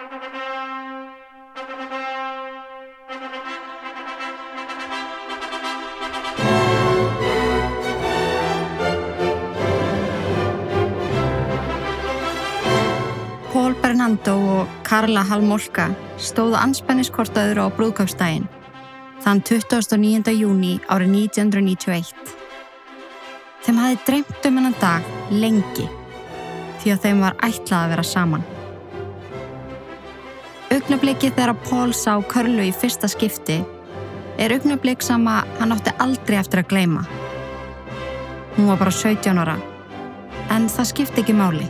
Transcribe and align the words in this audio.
Paul 0.00 0.14
Bernando 13.82 14.38
og 14.40 14.68
Karla 14.82 15.20
Halmolka 15.20 15.90
stóðu 16.16 16.56
anspenniskort 16.56 17.36
öðru 17.36 17.68
á 17.68 17.74
brúðkaupsdægin 17.76 18.46
þann 19.20 19.42
29. 19.44 20.32
júni 20.32 20.78
árið 20.88 21.12
1991. 21.28 22.14
Þeim 23.66 23.82
hafi 23.84 24.00
dreymt 24.08 24.48
um 24.48 24.62
hennan 24.62 24.80
dag 24.80 25.12
lengi 25.28 25.84
því 26.80 26.96
að 26.96 27.04
þeim 27.04 27.22
var 27.26 27.36
ætlað 27.44 27.82
að 27.82 27.92
vera 27.92 28.06
saman. 28.14 28.48
Augnabliki 30.90 31.28
þegar 31.30 31.54
Paul 31.68 31.92
sá 31.94 32.16
Körlu 32.26 32.64
í 32.66 32.70
fyrsta 32.74 33.06
skipti 33.06 33.60
er 34.42 34.50
augnablik 34.50 35.04
sem 35.06 35.22
að 35.30 35.52
hann 35.60 35.70
átti 35.70 35.92
aldrei 36.02 36.34
eftir 36.40 36.64
að 36.64 36.72
gleima. 36.72 37.02
Hún 38.56 38.66
var 38.66 38.80
bara 38.80 38.90
17 38.90 39.38
ára 39.38 39.52
en 40.50 40.64
það 40.66 40.88
skipti 40.90 41.22
ekki 41.22 41.36
máli 41.38 41.68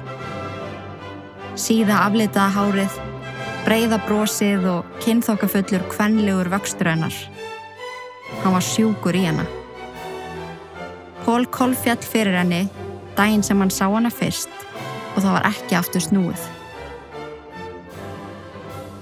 síða 1.61 1.98
aflitaða 2.06 2.55
hárið, 2.55 2.97
breyða 3.66 3.98
brosið 4.06 4.64
og 4.70 4.95
kynþokkafullur 5.05 5.84
kvenlegur 5.92 6.48
vöxtur 6.55 6.89
hennar. 6.89 7.19
Hann 8.41 8.56
var 8.56 8.64
sjúkur 8.64 9.19
í 9.20 9.27
hennar. 9.27 9.50
Pól 11.27 11.45
Kolfjall 11.59 12.00
fyrir 12.00 12.41
henni, 12.41 12.62
daginn 13.20 13.45
sem 13.45 13.61
hann 13.61 13.75
sá 13.75 13.84
hana 13.84 14.09
fyrst 14.09 14.48
og 15.12 15.20
það 15.20 15.37
var 15.37 15.50
ekki 15.52 15.78
aftur 15.83 16.06
snúið. 16.09 16.48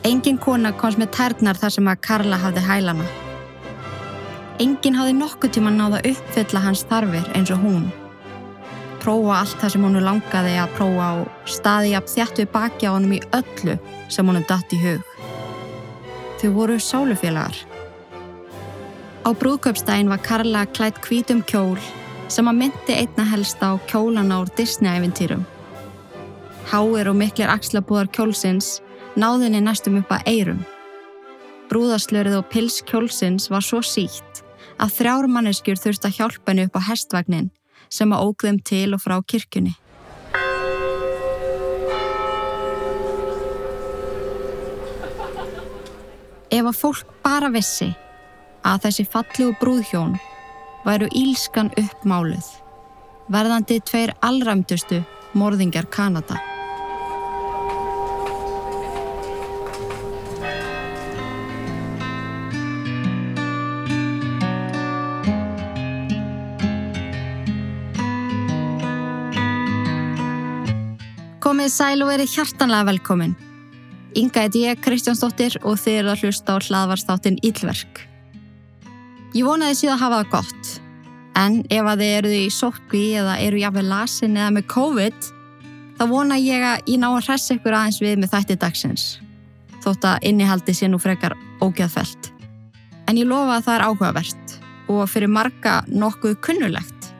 Engin 0.07 0.39
kona 0.39 0.73
komst 0.73 0.99
með 1.01 1.11
tærnar 1.17 1.59
þar 1.59 1.75
sem 1.75 1.89
að 1.91 2.03
Karla 2.07 2.37
hafði 2.39 2.67
hælana. 2.67 3.07
Engin 4.63 4.99
hafði 4.99 5.17
nokkuð 5.19 5.57
tíma 5.57 5.73
náða 5.75 6.03
uppfylla 6.07 6.63
hans 6.63 6.85
þarfir 6.91 7.27
eins 7.35 7.51
og 7.55 7.63
hún 7.63 7.89
prófa 9.09 9.39
allt 9.41 9.61
það 9.63 9.73
sem 9.73 9.85
hún 9.87 10.01
langaði 10.05 10.55
að 10.61 10.73
prófa 10.77 11.09
og 11.21 11.49
staði 11.49 11.95
að 11.97 12.11
þjættu 12.13 12.45
baki 12.53 12.89
á 12.89 12.93
honum 12.93 13.15
í 13.17 13.21
öllu 13.39 13.77
sem 14.13 14.29
honum 14.29 14.45
datt 14.49 14.75
í 14.75 14.81
hug. 14.83 15.05
Þau 16.39 16.51
voru 16.57 16.77
sálufélagar. 16.83 17.57
Á 19.25 19.31
brúðköpstægin 19.33 20.11
var 20.13 20.21
Karla 20.27 20.67
klætt 20.67 21.01
hvítum 21.07 21.41
kjól 21.49 21.79
sem 22.29 22.51
að 22.51 22.61
myndi 22.61 22.99
einna 22.99 23.25
helst 23.31 23.63
á 23.65 23.81
kjólana 23.89 24.43
úr 24.43 24.53
Disney-æventýrum. 24.59 25.47
Háir 26.69 27.09
og 27.09 27.17
miklir 27.17 27.49
axlabúðar 27.49 28.13
kjólsins 28.13 28.83
náðinni 29.19 29.61
næstum 29.65 29.99
upp 29.99 30.13
að 30.15 30.29
eirum. 30.31 30.61
Brúðaslörið 31.69 32.39
og 32.39 32.47
pils 32.53 32.79
kjólsins 32.87 33.49
var 33.53 33.65
svo 33.67 33.83
sítt 33.85 34.43
að 34.79 34.95
þrjár 34.95 35.27
manneskjur 35.35 35.81
þurfti 35.83 36.09
að 36.09 36.19
hjálpa 36.21 36.53
henni 36.53 36.67
upp 36.69 36.79
á 36.79 36.89
hestvagnin 36.89 37.51
sem 37.91 38.13
að 38.15 38.25
óg 38.29 38.45
þeim 38.45 38.59
til 38.71 38.89
og 38.95 39.03
frá 39.03 39.17
kirkjunni. 39.33 39.75
Ef 46.49 46.65
að 46.65 46.79
fólk 46.79 47.11
bara 47.25 47.51
vissi 47.53 47.91
að 48.65 48.87
þessi 48.87 49.05
fallegu 49.13 49.53
brúðhjón 49.61 50.15
væru 50.87 51.11
ílskan 51.13 51.69
uppmáluð, 51.77 52.47
verðandi 53.29 53.83
tveir 53.85 54.15
allræmdustu 54.25 55.03
morðingar 55.37 55.91
Kanada. 55.93 56.39
Komið 71.69 71.83
sæl 71.85 72.01
og 72.01 72.09
verið 72.09 72.31
hjartanlega 72.33 72.85
velkomin. 72.89 73.33
Inga 74.17 74.47
heit 74.47 74.55
ég, 74.57 74.79
Kristjánsdóttir 74.81 75.59
og 75.69 75.75
þið 75.77 75.97
eru 75.99 76.11
að 76.15 76.23
hlusta 76.25 76.55
á 76.57 76.65
hlaðvarstáttinn 76.65 77.35
Íllverk. 77.45 77.99
Ég 79.37 79.45
vonaði 79.45 79.77
síðan 79.77 79.99
að 79.99 80.01
hafa 80.01 80.21
það 80.23 80.31
gott, 80.33 80.71
en 81.37 81.59
ef 81.69 81.91
að 81.93 82.01
þið 82.01 82.13
eruð 82.15 82.37
í 82.39 82.47
sótkví 82.57 83.03
eða 83.21 83.35
eru 83.45 83.61
jáfnveg 83.61 83.85
lasin 83.91 84.39
eða 84.39 84.55
með 84.57 84.65
COVID, 84.73 85.29
þá 85.99 86.05
vona 86.15 86.39
ég 86.41 86.65
að 86.71 86.89
ég 86.89 87.03
ná 87.03 87.07
að 87.11 87.29
hressa 87.29 87.59
ykkur 87.59 87.77
aðeins 87.83 88.01
við 88.07 88.17
með 88.23 88.33
þætti 88.33 88.59
dagsins, 88.65 89.05
þótt 89.85 90.09
að 90.09 90.27
innihaldi 90.33 90.77
sé 90.79 90.89
nú 90.89 91.03
frekar 91.05 91.37
ógeðfelt. 91.61 92.33
En 93.13 93.21
ég 93.21 93.29
lofa 93.29 93.59
að 93.59 93.69
það 93.69 93.77
er 93.77 93.87
áhugavert 93.91 94.57
og 94.89 95.05
fyrir 95.13 95.37
marga 95.37 95.83
nokkuð 95.93 96.41
kunnulegt. 96.49 97.13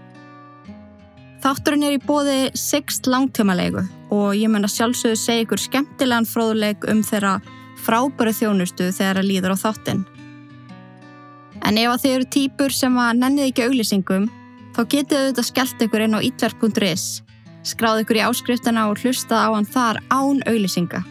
Þátturinn 1.45 1.85
er 1.93 2.01
í 2.01 2.03
bóði 2.09 2.41
Sixt 2.57 3.13
langtímalegu 3.13 3.85
og 4.15 4.37
ég 4.37 4.51
mun 4.51 4.67
að 4.67 4.75
sjálfsögðu 4.77 5.19
segja 5.21 5.45
ykkur 5.45 5.63
skemmtilegan 5.63 6.29
fróðuleik 6.29 6.87
um 6.91 7.03
þeirra 7.05 7.39
frábæru 7.85 8.33
þjónustu 8.35 8.91
þegar 8.95 9.21
að 9.21 9.29
líður 9.31 9.55
á 9.55 9.63
þáttinn. 9.63 10.05
En 11.67 11.79
ef 11.81 12.03
þið 12.03 12.15
eru 12.15 12.29
týpur 12.33 12.75
sem 12.75 12.95
að 12.99 13.19
nennið 13.19 13.51
ekki 13.51 13.67
auglýsingum, 13.67 14.29
þá 14.77 14.81
getið 14.95 15.19
þau 15.19 15.27
þetta 15.29 15.45
skellt 15.49 15.85
ykkur 15.85 16.05
inn 16.07 16.17
á 16.17 16.21
itverk.is, 16.25 17.07
skráð 17.67 18.05
ykkur 18.05 18.21
í 18.21 18.25
áskriftana 18.25 18.87
og 18.91 19.03
hlustað 19.03 19.45
á 19.45 19.49
hann 19.53 19.69
þar 19.69 20.01
án 20.09 20.43
auglýsinga. 20.49 21.03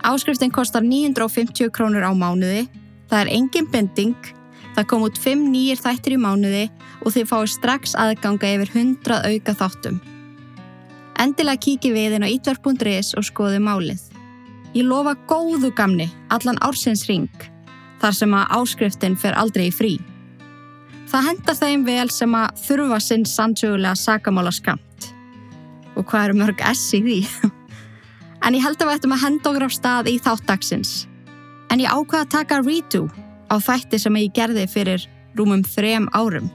Áskriftin 0.00 0.52
kostar 0.52 0.84
950 0.84 1.70
krónur 1.76 2.04
á 2.04 2.12
mánuði, 2.16 2.66
það 3.10 3.24
er 3.24 3.32
engin 3.36 3.68
bending, 3.70 4.30
það 4.76 4.88
kom 4.90 5.04
út 5.06 5.18
5 5.20 5.48
nýjir 5.52 5.80
þættir 5.80 6.16
í 6.16 6.20
mánuði 6.20 6.64
og 7.04 7.14
þið 7.14 7.28
fáið 7.30 7.52
strax 7.54 7.96
aðganga 7.98 8.54
yfir 8.56 8.74
100 8.74 9.20
auka 9.28 9.56
þáttum. 9.60 10.00
Endilega 11.20 11.60
kíkið 11.60 11.92
við 11.92 12.14
inn 12.16 12.24
á 12.24 12.32
itverk.is 12.32 13.12
og 13.18 13.26
skoðu 13.28 13.58
málið. 13.60 14.00
Ég 14.72 14.86
lofa 14.86 15.12
góðu 15.28 15.68
gamni, 15.76 16.06
allan 16.32 16.60
ársins 16.64 17.02
ring, 17.10 17.28
þar 18.00 18.16
sem 18.16 18.36
að 18.38 18.54
áskriftin 18.56 19.18
fer 19.20 19.36
aldrei 19.36 19.66
í 19.68 19.74
frí. 19.74 19.90
Það 21.10 21.26
henda 21.26 21.54
þeim 21.58 21.84
vel 21.84 22.06
sem 22.14 22.36
að 22.38 22.62
þurfa 22.64 23.00
sinn 23.04 23.26
sannsögulega 23.28 23.98
sakamála 23.98 24.52
skamt. 24.54 25.10
Og 25.98 26.06
hvað 26.08 26.30
eru 26.30 26.38
mörg 26.40 26.64
S 26.70 26.86
í 26.96 27.02
því? 27.04 27.20
en 28.46 28.56
ég 28.56 28.64
held 28.64 28.80
að 28.80 28.88
við 28.88 28.96
ættum 28.96 29.16
að 29.18 29.24
henda 29.26 29.50
okkur 29.50 29.66
á 29.68 29.70
stað 29.76 30.12
í 30.12 30.16
þáttaksins. 30.24 30.94
En 31.68 31.82
ég 31.82 31.90
ákvaða 31.90 32.24
að 32.24 32.34
taka 32.38 32.62
redo 32.62 33.08
á 33.50 33.60
þætti 33.60 34.00
sem 34.00 34.20
ég 34.22 34.32
gerði 34.38 34.64
fyrir 34.70 35.04
rúmum 35.36 35.66
þrem 35.66 36.08
árum. 36.16 36.48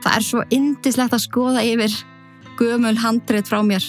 Það 0.00 0.16
er 0.16 0.24
svo 0.24 0.42
indislegt 0.50 1.14
að 1.14 1.28
skoða 1.28 1.62
yfir 1.68 1.94
gömul 2.60 2.96
handrið 3.00 3.48
frá 3.48 3.62
mér. 3.64 3.84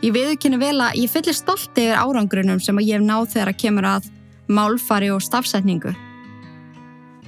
Ég 0.00 0.14
viðkynni 0.14 0.60
vel 0.60 0.78
að 0.80 1.02
ég 1.02 1.12
fyllir 1.12 1.36
stolti 1.36 1.88
yfir 1.88 1.98
árangrunum 2.00 2.60
sem 2.62 2.78
ég 2.80 2.96
hef 2.96 3.04
náð 3.04 3.34
þegar 3.34 3.52
að 3.52 3.58
kemur 3.60 3.88
að 3.90 4.06
málfari 4.50 5.10
og 5.12 5.20
stafsetningu. 5.24 5.92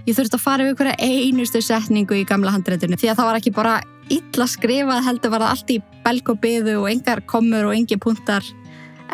Ég 0.07 0.17
þurfti 0.17 0.39
að 0.39 0.43
fara 0.43 0.65
yfir 0.67 0.79
hverja 0.81 0.97
einustu 0.99 1.61
setningu 1.63 2.17
í 2.19 2.25
gamla 2.27 2.55
handriðinu 2.55 2.97
því 2.99 3.13
að 3.13 3.21
það 3.21 3.29
var 3.29 3.39
ekki 3.39 3.55
bara 3.55 3.75
illa 4.13 4.47
skrifað 4.51 5.05
heldur 5.07 5.33
var 5.35 5.45
það 5.45 5.53
allt 5.55 5.71
í 5.71 5.79
belg 6.03 6.33
og 6.33 6.41
byðu 6.43 6.79
og 6.81 6.89
engar 6.91 7.23
komur 7.31 7.69
og 7.69 7.77
engi 7.77 7.99
puntar 8.03 8.49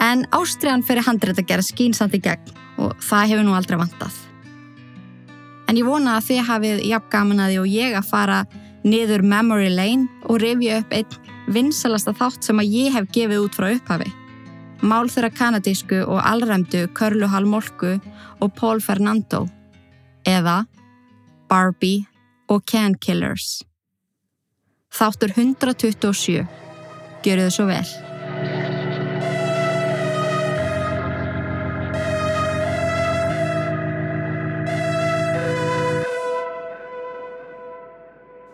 en 0.00 0.24
ástriðan 0.36 0.84
fyrir 0.86 1.04
handrið 1.04 1.42
að 1.42 1.50
gera 1.50 1.66
skínsamt 1.66 2.16
í 2.16 2.22
gegn 2.24 2.56
og 2.78 2.94
það 3.04 3.32
hefur 3.32 3.46
nú 3.46 3.56
aldrei 3.58 3.78
vantað. 3.80 4.14
En 5.68 5.76
ég 5.76 5.84
vona 5.84 6.16
að 6.16 6.30
þið 6.30 6.44
hafið 6.48 6.84
jafn 6.88 7.10
gaman 7.12 7.42
að 7.44 7.50
því 7.52 7.58
og 7.60 7.72
ég 7.74 7.96
að 7.98 8.08
fara 8.08 8.38
niður 8.86 9.26
memory 9.26 9.68
lane 9.74 10.06
og 10.24 10.40
rifja 10.40 10.78
upp 10.80 10.94
einn 10.96 11.27
vinsalasta 11.52 12.14
þátt 12.16 12.48
sem 12.48 12.60
að 12.60 12.74
ég 12.76 12.96
hef 12.96 13.08
gefið 13.14 13.44
út 13.44 13.56
frá 13.58 13.68
upphafi. 13.72 14.10
Mál 14.82 15.08
þeirra 15.10 15.30
kanadísku 15.34 16.02
og 16.06 16.20
allræmdu 16.22 16.84
Körlu 16.94 17.26
Hallmolku 17.30 17.96
og 18.38 18.52
Paul 18.54 18.82
Fernando 18.84 19.46
eða 20.28 20.60
Barbie 21.50 22.06
og 22.48 22.62
Can 22.68 22.94
Killers. 22.94 23.62
Þáttur 24.94 25.34
127. 25.36 26.46
Gjöru 27.24 27.48
þið 27.48 27.56
svo 27.56 27.66
vel. 27.68 28.07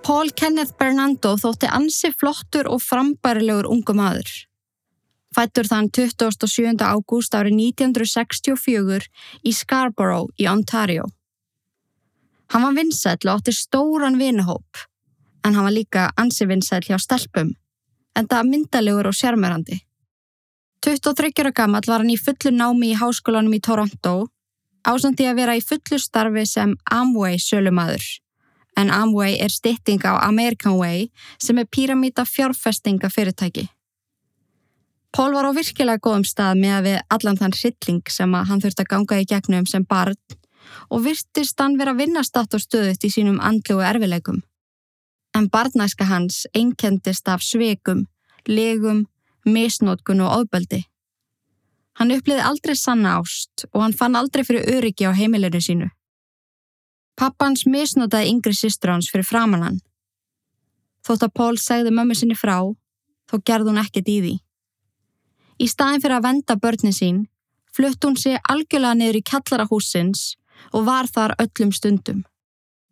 Paul 0.04 0.34
Kenneth 0.36 0.74
Bernando 0.76 1.30
þótti 1.40 1.68
ansi 1.72 2.10
flottur 2.12 2.66
og 2.68 2.82
frambærilegur 2.84 3.64
ungu 3.72 3.94
maður. 3.96 4.32
Fættur 5.32 5.64
þann 5.70 5.86
27. 5.96 6.74
ágúst 6.84 7.32
árið 7.32 7.56
1964 7.72 9.06
í 9.48 9.52
Scarborough 9.56 10.28
í 10.36 10.44
Ontario. 10.50 11.06
Hann 12.52 12.66
var 12.66 12.76
vinsæll 12.76 13.24
og 13.24 13.38
átti 13.38 13.54
stóran 13.56 14.18
vinahóp, 14.20 14.82
en 15.40 15.56
hann 15.56 15.64
var 15.64 15.72
líka 15.72 16.10
ansi 16.20 16.44
vinsæll 16.52 16.84
hjá 16.84 16.98
stelpum, 17.00 17.54
en 18.12 18.28
það 18.28 18.50
myndalegur 18.50 19.08
og 19.08 19.16
sérmerandi. 19.16 19.80
23 20.84 21.32
ára 21.40 21.54
gammal 21.56 21.88
var 21.88 22.04
hann 22.04 22.12
í 22.12 22.20
fullu 22.20 22.52
námi 22.52 22.92
í 22.92 22.98
háskólanum 23.00 23.56
í 23.56 23.62
Toronto 23.64 24.14
ásandi 24.84 25.24
að 25.24 25.40
vera 25.40 25.56
í 25.56 25.64
fullu 25.64 25.96
starfi 25.96 26.44
sem 26.44 26.76
Amway 26.92 27.40
sölumadur. 27.40 28.04
En 28.76 28.90
Amway 28.90 29.38
er 29.38 29.52
stytting 29.54 30.02
á 30.02 30.18
American 30.26 30.78
Way 30.80 31.10
sem 31.38 31.58
er 31.58 31.68
píramíta 31.70 32.24
fjárfestinga 32.26 33.10
fyrirtæki. 33.10 33.68
Pól 35.14 35.34
var 35.36 35.46
á 35.46 35.52
virkilega 35.54 36.02
góðum 36.02 36.24
stað 36.26 36.58
með 36.58 36.72
að 36.76 36.86
við 36.88 36.96
allan 37.14 37.36
þann 37.38 37.54
hrylling 37.54 38.10
sem 38.10 38.32
hann 38.34 38.62
þurfti 38.62 38.82
að 38.82 38.90
ganga 38.90 39.20
í 39.22 39.28
gegnum 39.30 39.68
sem 39.70 39.84
barn 39.86 40.18
og 40.90 41.04
virtist 41.04 41.60
hann 41.60 41.78
vera 41.78 41.94
vinnastátt 41.94 42.56
og 42.56 42.62
stöðut 42.64 43.06
í 43.06 43.12
sínum 43.14 43.38
andlu 43.38 43.78
og 43.78 43.86
erfileikum. 43.86 44.42
En 45.34 45.46
barnæska 45.50 46.08
hans 46.08 46.44
einkendist 46.54 47.28
af 47.30 47.42
sveikum, 47.42 48.06
legum, 48.48 49.04
misnótkun 49.46 50.22
og 50.24 50.40
ofbeldi. 50.40 50.82
Hann 51.98 52.10
uppliði 52.10 52.42
aldrei 52.42 52.74
sanna 52.74 53.18
ást 53.20 53.68
og 53.70 53.84
hann 53.84 53.94
fann 53.94 54.18
aldrei 54.18 54.42
fyrir 54.46 54.66
öryggi 54.76 55.06
á 55.06 55.12
heimilinu 55.14 55.62
sínu. 55.62 55.90
Pappans 57.14 57.62
misnótaði 57.70 58.32
yngri 58.32 58.54
sýstur 58.58 58.90
hans 58.90 59.10
fyrir 59.12 59.26
framannan. 59.28 59.78
Þótt 61.06 61.28
að 61.28 61.34
Pól 61.38 61.58
segði 61.60 61.92
mömmu 61.94 62.16
sinni 62.18 62.34
frá, 62.34 62.56
þó 63.30 63.34
gerði 63.46 63.70
hún 63.70 63.82
ekkert 63.82 64.10
í 64.10 64.16
því. 64.24 64.34
Í 65.62 65.66
staðin 65.70 66.02
fyrir 66.02 66.16
að 66.18 66.26
venda 66.26 66.56
börnin 66.58 66.96
sín, 66.96 67.20
flutt 67.74 68.02
hún 68.04 68.16
sig 68.18 68.40
algjörlega 68.50 68.98
niður 68.98 69.20
í 69.20 69.26
kjallara 69.30 69.68
húsins 69.70 70.34
og 70.72 70.88
var 70.88 71.06
þar 71.10 71.36
öllum 71.44 71.70
stundum. 71.76 72.24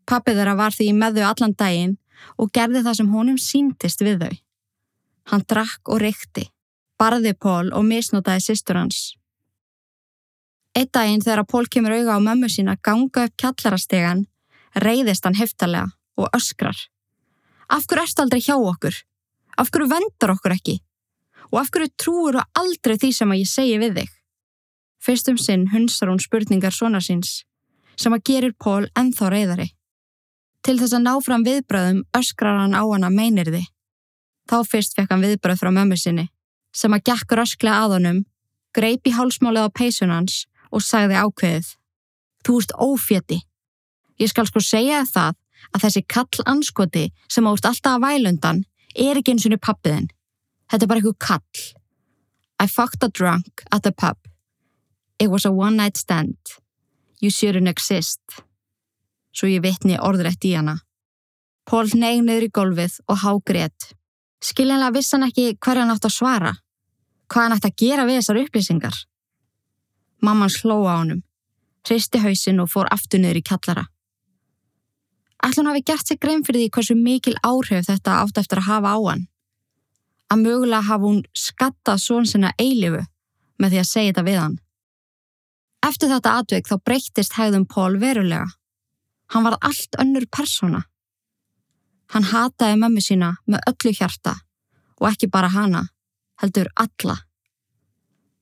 Pappið 0.07 0.39
þeirra 0.39 0.55
var 0.59 0.77
því 0.77 0.89
með 0.99 1.19
þau 1.19 1.27
allan 1.31 1.57
daginn 1.59 1.97
og 2.39 2.53
gerði 2.55 2.83
það 2.87 2.99
sem 3.01 3.13
honum 3.17 3.39
síntist 3.43 4.03
við 4.07 4.23
þau. 4.23 4.35
Hann 5.31 5.45
drakk 5.51 5.91
og 5.91 6.03
reykti, 6.03 6.47
barði 6.99 7.35
Pól 7.35 7.73
og 7.75 7.87
misnótaði 7.87 8.47
sýstur 8.47 8.79
hans. 8.79 9.03
Eitt 10.73 10.93
daginn 10.97 11.21
þegar 11.21 11.45
Pól 11.45 11.67
kemur 11.69 11.93
auga 11.93 12.17
á 12.17 12.21
mömmu 12.25 12.49
sína 12.49 12.79
ganga 12.81 13.27
upp 13.27 13.35
kjallarastegan, 13.37 14.25
reyðist 14.73 15.27
hann 15.29 15.37
heftalega 15.37 15.91
og 16.17 16.33
öskrar. 16.33 16.79
Af 17.69 17.85
hverju 17.89 18.05
erst 18.05 18.21
aldrei 18.23 18.41
hjá 18.41 18.57
okkur? 18.57 18.97
Af 19.61 19.69
hverju 19.69 19.91
vendar 19.91 20.33
okkur 20.33 20.55
ekki? 20.57 20.79
Og 21.53 21.61
af 21.61 21.69
hverju 21.73 21.93
trúur 22.01 22.39
þú 22.39 22.45
aldrei 22.63 22.97
því 22.97 23.11
sem 23.13 23.35
að 23.35 23.43
ég 23.43 23.51
segi 23.51 23.79
við 23.83 23.99
þig? 24.01 24.15
Fyrst 25.03 25.29
um 25.29 25.39
sinn 25.41 25.69
hunsar 25.75 26.09
hún 26.09 26.23
spurningar 26.23 26.73
svona 26.73 27.03
síns, 27.05 27.43
sem 28.01 28.15
að 28.17 28.25
gerir 28.31 28.57
Pól 28.57 28.89
enþá 28.97 29.29
reyðari. 29.35 29.69
Til 30.65 30.79
þess 30.79 30.97
að 30.97 31.05
ná 31.05 31.15
fram 31.21 31.45
viðbröðum 31.45 32.05
öskrar 32.17 32.63
hann 32.63 32.77
á 32.79 32.81
hana 32.87 33.11
meinir 33.11 33.51
þið. 33.53 33.67
Þá 34.49 34.57
fyrst 34.71 34.97
fekk 34.97 35.13
hann 35.13 35.25
viðbröð 35.27 35.61
frá 35.61 35.71
mömmu 35.75 35.99
sinni, 36.01 36.31
sem 36.73 36.95
að 36.95 37.05
gekk 37.11 37.37
rösklega 37.37 37.83
að 37.85 37.99
honum, 37.99 38.23
greip 38.73 39.05
í 39.05 39.13
hálsmálið 39.13 39.69
á 39.69 39.71
peysunans 39.75 40.47
og 40.73 40.85
sagði 40.85 41.21
ákveðið. 41.21 41.71
Þú 42.43 42.59
ert 42.63 42.75
ófjöti. 42.81 43.39
Ég 44.19 44.31
skal 44.33 44.49
sko 44.49 44.63
segja 44.65 45.05
það 45.09 45.37
að 45.73 45.85
þessi 45.85 46.03
kall 46.11 46.47
anskoti 46.47 47.05
sem 47.31 47.47
ást 47.49 47.69
alltaf 47.69 47.97
að 47.97 48.05
vælundan 48.07 48.65
er 48.99 49.19
ekki 49.19 49.35
eins 49.35 49.47
og 49.47 49.53
niður 49.53 49.67
pappiðin. 49.69 50.11
Þetta 50.71 50.85
er 50.85 50.91
bara 50.91 51.03
eitthvað 51.03 51.23
kall. 51.29 51.63
I 52.63 52.67
fucked 52.67 53.03
a 53.05 53.09
drunk 53.09 53.65
at 53.71 53.83
the 53.83 53.93
pub. 53.93 54.19
It 55.19 55.31
was 55.31 55.45
a 55.45 55.53
one 55.53 55.77
night 55.77 55.97
stand. 55.97 56.37
You 57.21 57.31
shouldn't 57.31 57.69
exist. 57.69 58.21
Svo 59.33 59.49
ég 59.49 59.63
vitni 59.65 59.97
orðrætt 59.99 60.45
í 60.45 60.57
hana. 60.57 60.81
Pól 61.69 61.87
neyg 61.95 62.25
niður 62.27 62.49
í 62.49 62.51
golfið 62.53 62.99
og 63.07 63.23
há 63.23 63.33
greitt. 63.47 63.93
Skiljanlega 64.43 64.97
vissi 64.97 65.15
hann 65.15 65.29
ekki 65.29 65.53
hverja 65.63 65.85
hann 65.85 65.95
átt 65.95 66.09
að 66.09 66.17
svara. 66.17 66.53
Hvað 67.31 67.47
hann 67.47 67.57
átt 67.57 67.69
að 67.69 67.77
gera 67.79 68.07
við 68.09 68.19
þessar 68.19 68.41
upplýsingar. 68.43 68.97
Mamman 70.23 70.51
sló 70.51 70.83
á 70.87 71.01
honum, 71.01 71.23
hristi 71.87 72.21
hausin 72.23 72.63
og 72.63 72.71
fór 72.71 72.91
aftur 72.95 73.21
niður 73.21 73.41
í 73.41 73.47
kallara. 73.49 73.87
Ætlun 75.43 75.67
hafi 75.67 75.83
gert 75.83 76.07
sig 76.07 76.21
grein 76.23 76.45
fyrir 76.47 76.63
því 76.63 76.73
hversu 76.77 76.95
mikil 76.95 77.35
áhrif 77.43 77.89
þetta 77.89 78.21
átt 78.23 78.39
eftir 78.39 78.61
að 78.63 78.69
hafa 78.69 78.93
á 78.95 78.99
hann. 79.09 79.25
Að 80.31 80.45
mögulega 80.45 80.87
hafa 80.87 81.09
hún 81.09 81.25
skattað 81.35 82.05
svon 82.05 82.29
sinna 82.31 82.53
eilifu 82.63 83.03
með 83.59 83.75
því 83.75 83.81
að 83.83 83.91
segja 83.91 84.13
þetta 84.13 84.27
við 84.29 84.39
hann. 84.39 84.55
Eftir 85.83 86.13
þetta 86.13 86.37
atveik 86.39 86.71
þá 86.71 86.77
breyttist 86.87 87.35
hegðum 87.35 87.67
Pól 87.67 87.99
verulega. 87.99 88.47
Hann 89.35 89.47
var 89.49 89.59
allt 89.59 89.99
önnur 89.99 90.29
persóna. 90.31 90.85
Hann 92.15 92.29
hataði 92.31 92.79
mömmu 92.79 93.03
sína 93.03 93.35
með 93.51 93.67
öllu 93.73 93.95
hjarta 93.99 94.37
og 95.01 95.09
ekki 95.11 95.27
bara 95.33 95.51
hana, 95.51 95.89
heldur 96.39 96.71
alla. 96.79 97.17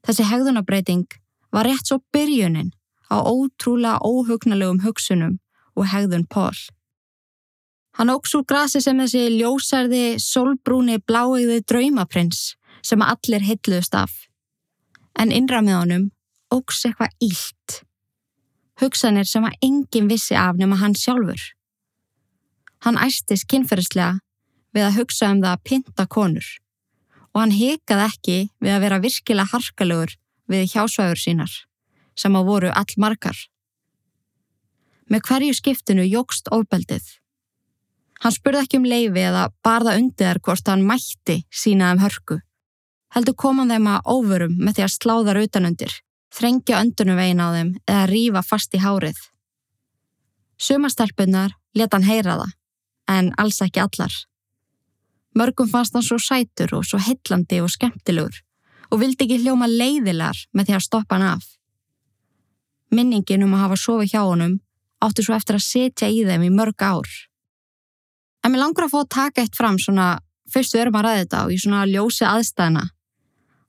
Þessi 0.05 0.27
hegðunabreiting 0.29 1.06
var 1.52 1.67
rétt 1.67 1.88
svo 1.88 1.99
byrjunin 2.14 2.70
á 3.11 3.17
ótrúlega 3.26 3.99
óhugnalegum 4.06 4.82
hugsunum 4.85 5.38
og 5.76 5.88
hegðun 5.93 6.26
Pól. 6.31 6.56
Hann 7.99 8.12
óks 8.14 8.35
úr 8.38 8.47
grasi 8.47 8.81
sem 8.81 8.99
þessi 9.02 9.26
ljósarði, 9.35 10.19
solbrúni, 10.23 11.00
bláiði 11.02 11.61
draumaprins 11.67 12.55
sem 12.87 13.02
allir 13.02 13.43
heitluðust 13.44 13.97
af. 13.99 14.12
En 15.19 15.35
innra 15.35 15.61
með 15.61 15.81
honum 15.81 16.06
óks 16.55 16.85
eitthvað 16.87 17.17
ílt. 17.20 17.81
Hugsanir 18.81 19.29
sem 19.29 19.44
að 19.44 19.58
enginn 19.67 20.08
vissi 20.08 20.38
af 20.38 20.56
nema 20.56 20.79
hann 20.81 20.94
sjálfur. 20.96 21.43
Hann 22.87 22.96
æstis 22.96 23.44
kynferðislega 23.44 24.20
við 24.73 24.87
að 24.87 24.99
hugsa 25.00 25.32
um 25.35 25.43
það 25.43 25.53
að 25.56 25.64
pinta 25.67 26.06
konur 26.06 26.46
og 27.31 27.43
hann 27.43 27.55
hikaði 27.55 28.06
ekki 28.06 28.38
við 28.62 28.73
að 28.75 28.82
vera 28.85 29.03
virkilega 29.03 29.53
harkalegur 29.53 30.14
við 30.50 30.67
hjásvægur 30.75 31.20
sínar 31.20 31.52
sem 32.19 32.37
á 32.37 32.41
voru 32.44 32.70
all 32.75 32.94
margar. 32.99 33.38
Með 35.11 35.25
hverju 35.29 35.56
skiptinu 35.56 36.05
jógst 36.05 36.50
ofbeldið. 36.52 37.06
Hann 38.20 38.35
spurði 38.35 38.67
ekki 38.67 38.81
um 38.81 38.87
leifi 38.87 39.23
eða 39.25 39.49
barða 39.64 39.97
undir 39.97 40.29
þær 40.29 40.41
hvort 40.44 40.69
hann 40.69 40.85
mætti 40.87 41.41
sína 41.62 41.94
um 41.94 42.02
hörku. 42.02 42.41
Heldur 43.14 43.35
koman 43.35 43.73
þeim 43.73 43.88
að 43.91 44.11
óvörum 44.12 44.58
með 44.61 44.76
því 44.76 44.85
að 44.87 44.94
slá 44.94 45.14
þar 45.26 45.41
utanundir, 45.41 45.94
þrengja 46.37 46.82
öndunum 46.85 47.19
vegin 47.19 47.43
á 47.43 47.49
þeim 47.56 47.70
eða 47.88 48.08
rífa 48.12 48.43
fast 48.46 48.76
í 48.76 48.82
hárið. 48.85 49.19
Sumastelpunar 50.61 51.56
leta 51.75 51.96
hann 51.96 52.06
heyra 52.06 52.37
það 52.43 52.53
en 53.11 53.32
alls 53.41 53.62
ekki 53.64 53.82
allar. 53.82 54.12
Mörgum 55.35 55.70
fannst 55.70 55.96
hann 55.96 56.06
svo 56.06 56.20
sætur 56.20 56.76
og 56.76 56.87
svo 56.87 57.00
heillandi 57.00 57.62
og 57.64 57.73
skemmtilegur 57.73 58.43
og 58.90 59.00
vildi 59.00 59.26
ekki 59.26 59.40
hljóma 59.44 59.69
leiðilar 59.70 60.38
með 60.52 60.70
því 60.70 60.76
að 60.76 60.87
stoppa 60.87 61.16
hann 61.16 61.28
af. 61.37 61.46
Minningin 62.90 63.46
um 63.46 63.55
að 63.55 63.65
hafa 63.65 63.79
sofið 63.79 64.12
hjá 64.15 64.22
honum 64.26 64.58
átti 65.00 65.24
svo 65.24 65.36
eftir 65.36 65.56
að 65.56 65.67
setja 65.67 66.08
í 66.10 66.24
þeim 66.26 66.46
í 66.48 66.50
mörg 66.53 66.82
ár. 66.82 67.10
En 68.44 68.53
mér 68.53 68.65
langur 68.65 68.86
að 68.86 68.94
fá 68.94 68.98
að 69.03 69.12
taka 69.15 69.44
eitt 69.44 69.56
fram 69.56 69.79
svona, 69.81 70.19
fyrst 70.50 70.74
við 70.74 70.86
erum 70.86 70.98
að 71.00 71.06
ræða 71.06 71.22
þetta 71.22 71.44
og 71.44 71.55
í 71.55 71.60
svona 71.60 71.86
ljósi 71.88 72.26
aðstæðina, 72.29 72.84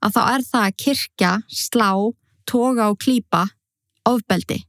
að 0.01 0.15
þá 0.15 0.22
er 0.24 0.46
það 0.50 0.67
að 0.67 0.77
kirkja, 0.84 1.31
slá, 1.48 1.89
toga 2.50 2.89
og 2.91 3.00
klýpa 3.03 3.46
ofbeldi, 4.07 4.60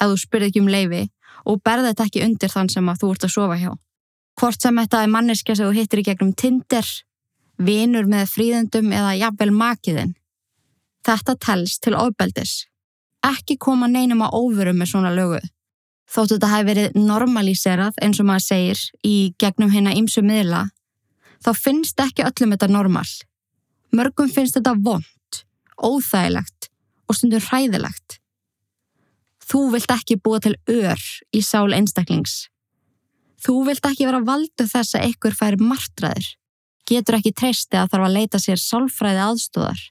ef 0.00 0.12
þú 0.12 0.18
spyrði 0.22 0.50
ekki 0.50 0.62
um 0.62 0.70
leifi 0.72 1.04
og 1.48 1.60
berði 1.64 1.90
þetta 1.90 2.06
ekki 2.08 2.24
undir 2.24 2.52
þann 2.52 2.70
sem 2.72 2.90
að 2.90 3.02
þú 3.02 3.12
ert 3.14 3.26
að 3.26 3.34
sofa 3.34 3.58
hjá. 3.60 3.70
Hvort 4.40 4.62
sem 4.62 4.80
þetta 4.80 5.02
er 5.04 5.12
manneskja 5.12 5.56
sem 5.56 5.68
þú 5.68 5.76
hittir 5.76 6.00
í 6.00 6.06
gegnum 6.06 6.32
Tinder, 6.38 6.86
vinur 7.60 8.08
með 8.08 8.32
fríðendum 8.32 8.90
eða 8.94 9.14
jafnvel 9.20 9.52
makiðin. 9.54 10.14
Þetta 11.06 11.36
telst 11.40 11.82
til 11.84 11.96
ofbeldis. 11.96 12.66
Ekki 13.26 13.58
koma 13.60 13.88
neinum 13.88 14.24
að 14.24 14.36
óverum 14.40 14.80
með 14.80 14.92
svona 14.92 15.12
lögu. 15.12 15.40
Þóttu 16.10 16.36
þetta 16.36 16.50
hafi 16.50 16.66
verið 16.66 16.96
normalíserað 16.98 17.98
eins 18.02 18.18
og 18.20 18.26
maður 18.26 18.46
segir 18.46 18.80
í 19.06 19.16
gegnum 19.38 19.70
hérna 19.70 19.92
ímsu 19.94 20.24
miðla, 20.26 20.64
þá 21.44 21.50
finnst 21.54 22.00
ekki 22.02 22.24
öllum 22.26 22.56
þetta 22.56 22.70
normal. 22.72 23.06
Mörgum 23.94 24.30
finnst 24.32 24.56
þetta 24.58 24.74
vond, 24.74 25.40
óþægilegt 25.78 26.70
og 27.06 27.18
stundur 27.18 27.44
hræðilegt. 27.46 28.18
Þú 29.50 29.62
vilt 29.74 29.94
ekki 29.94 30.18
búa 30.18 30.40
til 30.42 30.56
ör 30.70 31.06
í 31.34 31.42
sál 31.42 31.70
einstaklings. 31.74 32.48
Þú 33.40 33.64
vilt 33.70 33.86
ekki 33.86 34.06
vera 34.06 34.20
valdu 34.22 34.66
þess 34.68 34.98
að 34.98 35.14
ykkur 35.14 35.34
fær 35.34 35.56
martraður. 35.62 36.26
Getur 36.88 37.18
ekki 37.18 37.32
treysti 37.36 37.78
að 37.78 37.92
þarf 37.92 38.06
að 38.06 38.16
leita 38.16 38.40
sér 38.42 38.60
sálfræði 38.60 39.22
aðstóðar. 39.26 39.82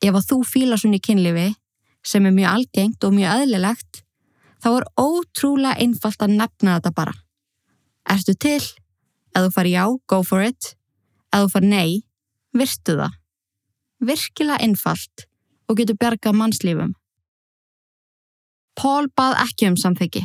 Ef 0.00 0.14
að 0.16 0.28
þú 0.30 0.38
fíla 0.48 0.78
svona 0.80 1.00
í 1.00 1.04
kynlifi, 1.04 1.48
sem 2.02 2.26
er 2.26 2.36
mjög 2.36 2.52
algengt 2.54 3.04
og 3.04 3.16
mjög 3.16 3.34
aðlilegt, 3.34 4.02
þá 4.60 4.68
er 4.72 4.86
ótrúlega 5.00 5.80
einfalt 5.84 6.22
að 6.24 6.36
nefna 6.38 6.76
þetta 6.78 6.94
bara. 6.96 7.16
Ertu 8.10 8.34
til? 8.34 8.62
Ef 9.34 9.44
þú 9.46 9.50
far 9.54 9.68
já, 9.68 9.84
go 10.08 10.22
for 10.26 10.44
it. 10.44 10.74
Ef 11.30 11.44
þú 11.44 11.50
far 11.54 11.66
nei, 11.66 12.00
virtu 12.56 12.96
það. 12.98 13.18
Virkilega 14.00 14.64
einfalt 14.64 15.26
og 15.68 15.78
getur 15.78 15.98
bergað 16.00 16.38
mannslífum. 16.40 16.94
Pól 18.80 19.10
bað 19.16 19.36
ekki 19.44 19.68
um 19.68 19.76
samþyggi. 19.76 20.24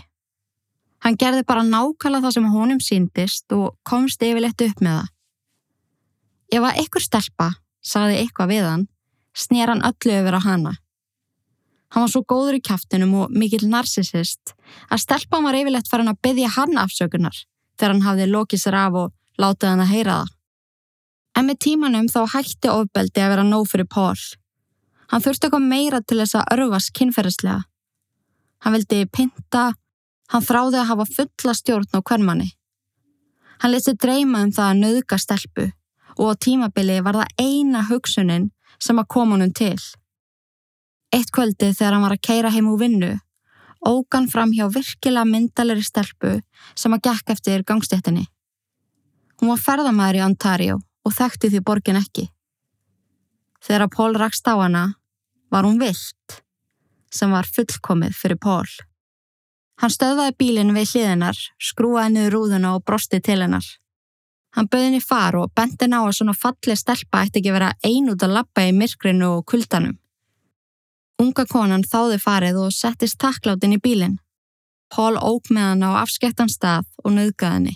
Hann 1.06 1.20
gerði 1.22 1.44
bara 1.46 1.62
nákvæmlega 1.62 2.26
það 2.26 2.34
sem 2.34 2.48
honum 2.50 2.80
síndist 2.82 3.54
og 3.54 3.76
komst 3.86 4.24
yfirleitt 4.26 4.62
upp 4.66 4.80
með 4.82 4.96
það. 4.98 5.12
Ef 6.58 6.66
að 6.66 6.80
ykkur 6.82 7.04
stelpa 7.06 7.50
saði 7.86 8.18
eitthvað 8.24 8.52
við 8.56 8.66
hann, 8.66 8.88
snér 9.38 9.72
hann 9.74 9.86
öllu 9.86 10.16
yfir 10.16 10.38
á 10.38 10.42
hana. 10.42 10.74
Hann 11.94 12.04
var 12.08 12.12
svo 12.12 12.24
góður 12.26 12.58
í 12.58 12.64
kæftinum 12.66 13.14
og 13.22 13.36
mikill 13.38 13.68
narsisist 13.70 14.56
að 14.90 15.04
stelpan 15.04 15.46
var 15.46 15.58
yfirlegt 15.60 15.92
farin 15.92 16.10
að 16.10 16.24
byggja 16.26 16.56
hann 16.58 16.82
afsökunar 16.82 17.38
þegar 17.78 17.94
hann 17.94 18.08
hafði 18.08 18.28
lokið 18.32 18.64
sér 18.66 18.80
af 18.82 18.98
og 19.04 19.14
látið 19.42 19.72
hann 19.72 19.86
að 19.86 19.94
heyra 19.94 20.18
það. 20.18 20.34
En 21.36 21.50
með 21.52 21.62
tímanum 21.68 22.10
þá 22.10 22.20
hætti 22.34 22.72
ofbeldi 22.72 23.22
að 23.22 23.32
vera 23.36 23.46
nóg 23.46 23.70
fyrir 23.70 23.90
Pól. 23.92 24.18
Hann 25.12 25.22
þurfti 25.22 25.48
eitthvað 25.48 25.70
meira 25.70 26.02
til 26.02 26.18
þess 26.24 26.40
að 26.40 26.54
örfast 26.56 26.94
kynferðislega. 26.98 27.62
Hann 28.66 28.74
vildi 28.74 29.02
pinta, 29.12 29.66
hann 30.32 30.46
þráði 30.46 30.82
að 30.82 30.90
hafa 30.92 31.08
fulla 31.18 31.54
stjórn 31.58 31.98
á 31.98 32.00
hvernmanni. 32.02 32.50
Hann 33.62 33.72
leti 33.72 33.96
dreyma 33.96 34.44
um 34.46 34.54
það 34.56 34.72
að 34.72 34.82
nöðga 34.84 35.20
stelpu 35.22 35.68
og 36.16 36.32
á 36.32 36.34
tímabili 36.46 37.00
var 37.04 37.20
það 37.20 37.44
eina 37.44 37.84
hugsunin 37.90 38.50
sem 38.80 39.00
að 39.00 39.10
koma 39.16 39.36
honum 39.36 39.54
til. 39.56 39.78
Eitt 41.16 41.32
kvöldi 41.32 41.72
þegar 41.72 41.96
hann 41.96 42.06
var 42.06 42.16
að 42.16 42.26
keira 42.28 42.52
heim 42.52 42.68
úr 42.72 42.82
vinnu, 42.82 43.12
ógan 43.86 44.28
fram 44.32 44.52
hjá 44.56 44.66
virkilega 44.72 45.28
myndalegri 45.30 45.86
stelpu 45.86 46.40
sem 46.76 46.96
að 46.96 47.06
gekk 47.10 47.36
eftir 47.36 47.64
gangstéttinni. 47.68 48.26
Hún 49.40 49.52
var 49.52 49.62
ferðamæður 49.62 50.20
í 50.20 50.26
Ontario 50.26 50.80
og 51.06 51.14
þekkti 51.16 51.52
því 51.54 51.62
borgin 51.68 52.00
ekki. 52.00 52.30
Þegar 53.64 53.92
Pól 53.94 54.18
rakst 54.20 54.48
á 54.48 54.56
hana 54.58 54.86
var 55.52 55.68
hún 55.68 55.80
vilt, 55.80 56.42
sem 57.12 57.32
var 57.32 57.48
fullkomið 57.48 58.16
fyrir 58.18 58.40
Pól. 58.42 58.68
Hann 59.82 59.92
stöðvaði 59.92 60.36
bílinn 60.40 60.76
við 60.76 60.94
hliðinar, 60.94 61.40
skrúaði 61.60 62.14
niður 62.14 62.36
rúðuna 62.36 62.76
og 62.78 62.86
brosti 62.88 63.20
til 63.20 63.42
hennar. 63.44 63.66
Hann 64.56 64.70
bauði 64.72 64.88
henni 64.88 65.04
far 65.04 65.36
og 65.36 65.52
benti 65.52 65.88
ná 65.92 65.98
að 66.00 66.14
svona 66.20 66.36
fallið 66.40 66.80
stelpa 66.80 67.26
ætti 67.26 67.42
ekki 67.42 67.52
vera 67.52 67.74
ein 67.84 68.08
út 68.12 68.24
að 68.24 68.38
lappa 68.38 68.64
í 68.64 68.72
myrkrinu 68.76 69.34
og 69.36 69.48
kuldanum. 69.52 69.98
Unga 71.20 71.44
konan 71.48 71.84
þáði 71.84 72.20
farið 72.24 72.62
og 72.64 72.76
settist 72.76 73.20
takkláttinn 73.20 73.76
í 73.76 73.82
bílinn. 73.84 74.20
Pól 74.92 75.18
ók 75.20 75.52
með 75.52 75.68
hann 75.70 75.84
á 75.84 75.92
afskektan 76.04 76.52
stað 76.52 76.88
og 77.04 77.16
nöðgaði 77.18 77.58
henni. 77.58 77.76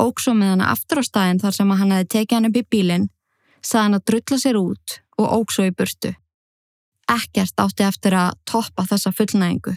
Ók 0.00 0.20
svo 0.20 0.34
með 0.36 0.52
hann 0.52 0.66
aftur 0.66 1.00
á 1.00 1.04
staðin 1.06 1.40
þar 1.40 1.56
sem 1.56 1.70
hann 1.70 1.94
hefði 1.94 2.10
tekið 2.16 2.36
hann 2.36 2.48
upp 2.50 2.58
í 2.60 2.64
bílinn, 2.74 3.08
sað 3.62 3.84
hann 3.86 3.98
að 3.98 4.06
drulla 4.10 4.40
sér 4.42 4.60
út 4.60 4.98
og 5.20 5.32
ók 5.38 5.54
svo 5.54 5.68
í 5.68 5.72
burtu. 5.72 6.12
Ekkert 7.08 7.60
átti 7.60 7.84
eftir 7.86 8.16
að 8.16 8.36
toppa 8.48 8.84
þessa 8.88 9.12
fullnægingu. 9.16 9.76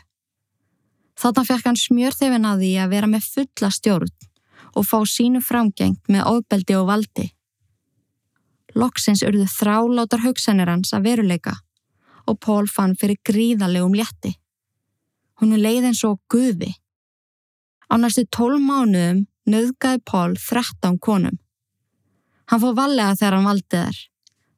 Þarna 1.17 1.43
fekk 1.47 1.65
hann 1.65 1.79
smjörþefin 1.81 2.45
að 2.45 2.63
því 2.63 2.71
að 2.81 2.91
vera 2.93 3.09
með 3.09 3.29
fulla 3.33 3.69
stjórn 3.73 4.11
og 4.77 4.85
fá 4.85 4.97
sínu 5.09 5.41
framgengt 5.41 6.11
með 6.13 6.27
ofbeldi 6.29 6.75
og 6.77 6.89
valdi. 6.91 7.31
Loksins 8.77 9.23
urðu 9.25 9.47
þrálátar 9.49 10.21
hugsanir 10.25 10.69
hans 10.69 10.93
að 10.93 11.07
veruleika 11.09 11.55
og 12.27 12.37
Pól 12.43 12.67
fann 12.69 12.93
fyrir 12.99 13.17
gríðalegum 13.25 13.95
létti. 13.97 14.35
Hún 15.39 15.55
er 15.55 15.63
leið 15.63 15.89
eins 15.89 16.03
og 16.05 16.19
guði. 16.29 16.73
Á 17.87 17.95
næstu 17.97 18.25
tól 18.29 18.59
mánuðum 18.59 19.25
nöðgæði 19.47 20.03
Pól 20.05 20.35
13 20.35 20.99
konum. 20.99 21.39
Hann 22.51 22.61
fóð 22.61 22.77
vallega 22.77 23.15
þegar 23.15 23.37
hann 23.37 23.47
valdi 23.47 23.81
þær. 23.81 23.99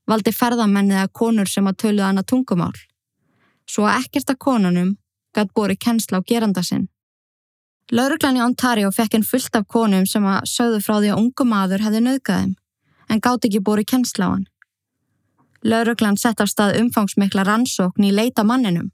Valdi 0.10 0.34
ferðamennið 0.34 1.04
að 1.04 1.14
konur 1.22 1.50
sem 1.50 1.68
að 1.70 1.80
töluða 1.84 2.10
hann 2.10 2.22
að 2.22 2.30
tungumál. 2.34 2.78
Svo 3.70 3.86
að 3.86 4.02
ekkert 4.02 4.34
að 4.34 4.42
konunum 4.42 4.96
gætt 5.36 5.54
búið 5.56 5.78
kennsla 5.86 6.20
á 6.20 6.28
geranda 6.28 6.64
sinn. 6.64 6.88
Lauruglan 7.92 8.38
í 8.38 8.44
Ontario 8.46 8.92
fekk 8.94 9.18
einn 9.18 9.26
fullt 9.26 9.56
af 9.58 9.66
konum 9.66 10.06
sem 10.06 10.26
að 10.30 10.46
sögðu 10.52 10.82
frá 10.86 10.96
því 11.00 11.10
að 11.10 11.22
ungu 11.24 11.46
maður 11.50 11.84
hefði 11.86 12.02
nöðgæðum, 12.06 12.52
en 13.10 13.22
gátt 13.26 13.48
ekki 13.48 13.62
búið 13.66 13.88
kennsla 13.90 14.30
á 14.30 14.34
hann. 14.36 14.46
Lauruglan 15.66 16.18
sett 16.18 16.42
af 16.44 16.52
stað 16.52 16.78
umfangsmikla 16.84 17.48
rannsókn 17.48 18.06
í 18.06 18.12
leita 18.14 18.46
manninum, 18.46 18.92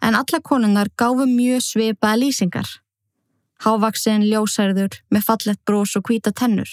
en 0.00 0.16
alla 0.16 0.40
konunnar 0.40 0.88
gáfu 0.96 1.28
mjög 1.28 1.62
svipaða 1.68 2.20
lýsingar. 2.22 2.68
Hávaksinn 3.64 4.24
ljósærður 4.24 4.96
með 5.12 5.26
fallett 5.28 5.60
brós 5.68 5.94
og 6.00 6.08
hvita 6.08 6.32
tennur, 6.32 6.68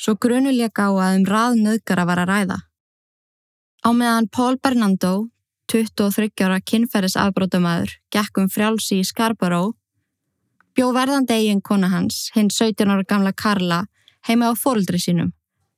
svo 0.00 0.16
grunuleika 0.16 0.88
á 0.88 0.92
að 0.96 1.20
um 1.20 1.28
rað 1.28 1.60
nöðgara 1.60 2.08
var 2.08 2.24
að 2.24 2.32
ræða. 2.32 2.58
Á 3.86 3.88
meðan 3.92 4.32
Paul 4.32 4.56
Bernando 4.56 5.28
23 5.72 6.44
ára 6.46 6.60
kynferðisafbrótumæður 6.62 7.96
gekkum 8.14 8.46
frjálsi 8.52 9.00
í 9.00 9.06
Scarborough, 9.06 9.74
bjó 10.76 10.92
verðandi 10.94 11.34
eigin 11.34 11.62
kona 11.64 11.90
hans, 11.90 12.28
hinn 12.36 12.50
17 12.52 12.92
ára 12.92 13.06
gamla 13.08 13.32
Karla, 13.32 13.80
heima 14.28 14.50
á 14.50 14.54
fóruldri 14.54 15.00
sínum, 15.02 15.32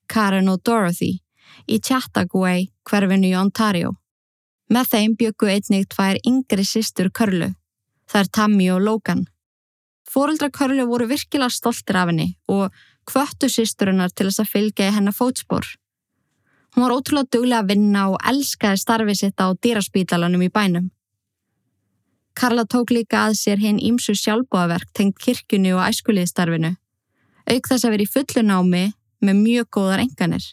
Karen 0.09 0.51
og 0.53 0.61
Dorothy, 0.65 1.23
í 1.65 1.81
Chattagway 1.81 2.69
hverfinu 2.85 3.33
í 3.33 3.39
Ontario. 3.39 3.95
Með 4.69 4.93
þeim 4.93 5.17
byggu 5.17 5.49
einnig 5.49 5.89
tvær 5.89 6.21
yngri 6.29 6.67
sýstur 6.69 7.09
Körlu, 7.09 7.55
það 8.11 8.21
er 8.21 8.33
Tammy 8.37 8.69
og 8.75 8.85
Logan. 8.85 9.25
Fóruldra 10.09 10.51
Körlu 10.53 10.85
voru 10.89 11.09
virkilega 11.09 11.53
stoltir 11.53 11.97
af 11.97 12.13
henni 12.13 12.35
og 12.49 12.75
hvöttu 13.09 13.49
sýsturinnar 13.49 14.13
til 14.13 14.29
þess 14.29 14.45
að 14.45 14.53
fylgja 14.53 14.93
hennar 14.93 15.17
fótspór. 15.17 15.65
Hún 16.75 16.85
var 16.85 16.95
ótrúlega 16.95 17.33
duglega 17.33 17.63
að 17.63 17.71
vinna 17.73 18.05
og 18.13 18.21
elskaði 18.31 18.83
starfið 18.83 19.21
sitt 19.21 19.41
á 19.41 19.47
dýraspítalanum 19.53 20.45
í 20.45 20.51
bænum. 20.53 20.91
Karla 22.39 22.63
tók 22.71 22.93
líka 22.95 23.25
að 23.27 23.39
sér 23.41 23.59
hinn 23.59 23.81
ímsu 23.83 24.15
sjálfbóðaverk 24.15 24.93
tengt 24.95 25.19
kirkjunni 25.19 25.73
og 25.75 25.83
æskuliðstarfinu, 25.89 26.77
auk 27.51 27.71
þess 27.71 27.87
að 27.87 27.95
vera 27.97 28.05
í 28.05 28.13
fullu 28.13 28.45
námi 28.47 28.85
með 29.25 29.41
mjög 29.41 29.71
góðar 29.75 30.05
enganir. 30.05 30.45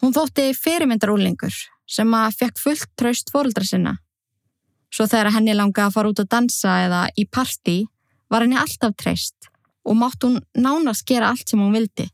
Hún 0.00 0.14
þótti 0.16 0.54
fyrirmyndarúlingur 0.56 1.58
sem 1.90 2.16
að 2.16 2.38
fekk 2.40 2.62
fullt 2.62 2.90
traust 2.96 3.30
fóröldra 3.34 3.66
sinna. 3.68 3.98
Svo 4.94 5.08
þegar 5.10 5.34
henni 5.34 5.56
langaði 5.58 5.90
að 5.90 5.94
fara 5.98 6.14
út 6.14 6.22
að 6.22 6.30
dansa 6.32 6.78
eða 6.86 7.02
í 7.18 7.26
parti 7.26 7.78
var 8.30 8.46
henni 8.46 8.56
alltaf 8.56 8.94
treyst 8.96 9.50
og 9.84 9.98
mátt 10.00 10.24
hún 10.24 10.40
nánast 10.56 11.04
gera 11.04 11.28
allt 11.32 11.50
sem 11.50 11.60
hún 11.60 11.74
vildi 11.74 12.08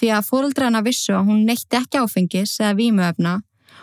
því 0.00 0.10
að 0.16 0.26
fóruldrana 0.30 0.80
vissu 0.86 1.12
að 1.12 1.26
hún 1.28 1.44
neytti 1.44 1.76
ekki 1.76 2.00
áfengis 2.00 2.56
eða 2.62 2.76
vímuöfna 2.78 3.34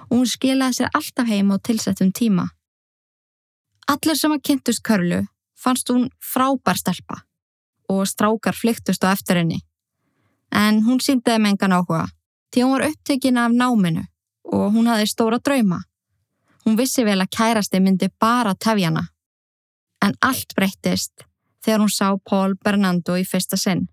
og 0.09 0.13
hún 0.15 0.29
skilaði 0.29 0.79
sér 0.79 0.93
alltaf 0.97 1.29
heim 1.29 1.53
á 1.53 1.55
tilsettum 1.61 2.11
tíma. 2.11 2.47
Allir 3.87 4.17
sem 4.17 4.33
að 4.33 4.43
kynntust 4.49 4.83
Körlu 4.83 5.21
fannst 5.57 5.89
hún 5.93 6.09
frábær 6.33 6.79
stelpa 6.81 7.21
og 7.93 8.07
strákar 8.09 8.57
flyktust 8.57 9.05
á 9.05 9.13
eftir 9.13 9.39
henni. 9.39 9.61
En 10.51 10.81
hún 10.87 10.99
síndiði 11.03 11.39
með 11.43 11.53
engan 11.53 11.77
áhuga 11.77 12.05
því 12.51 12.63
hún 12.63 12.73
var 12.73 12.87
upptökin 12.89 13.37
af 13.37 13.53
náminu 13.53 14.03
og 14.47 14.73
hún 14.73 14.89
hafði 14.89 15.11
stóra 15.11 15.39
drauma. 15.43 15.83
Hún 16.65 16.79
vissi 16.79 17.05
vel 17.07 17.19
að 17.21 17.31
kærasti 17.37 17.79
myndi 17.79 18.09
bara 18.19 18.55
tefjana. 18.55 19.05
En 20.03 20.17
allt 20.21 20.55
breyttist 20.55 21.27
þegar 21.63 21.83
hún 21.83 21.93
sá 21.93 22.09
Pól 22.17 22.55
Bernando 22.63 23.15
í 23.19 23.25
fyrsta 23.27 23.59
sinn. 23.59 23.87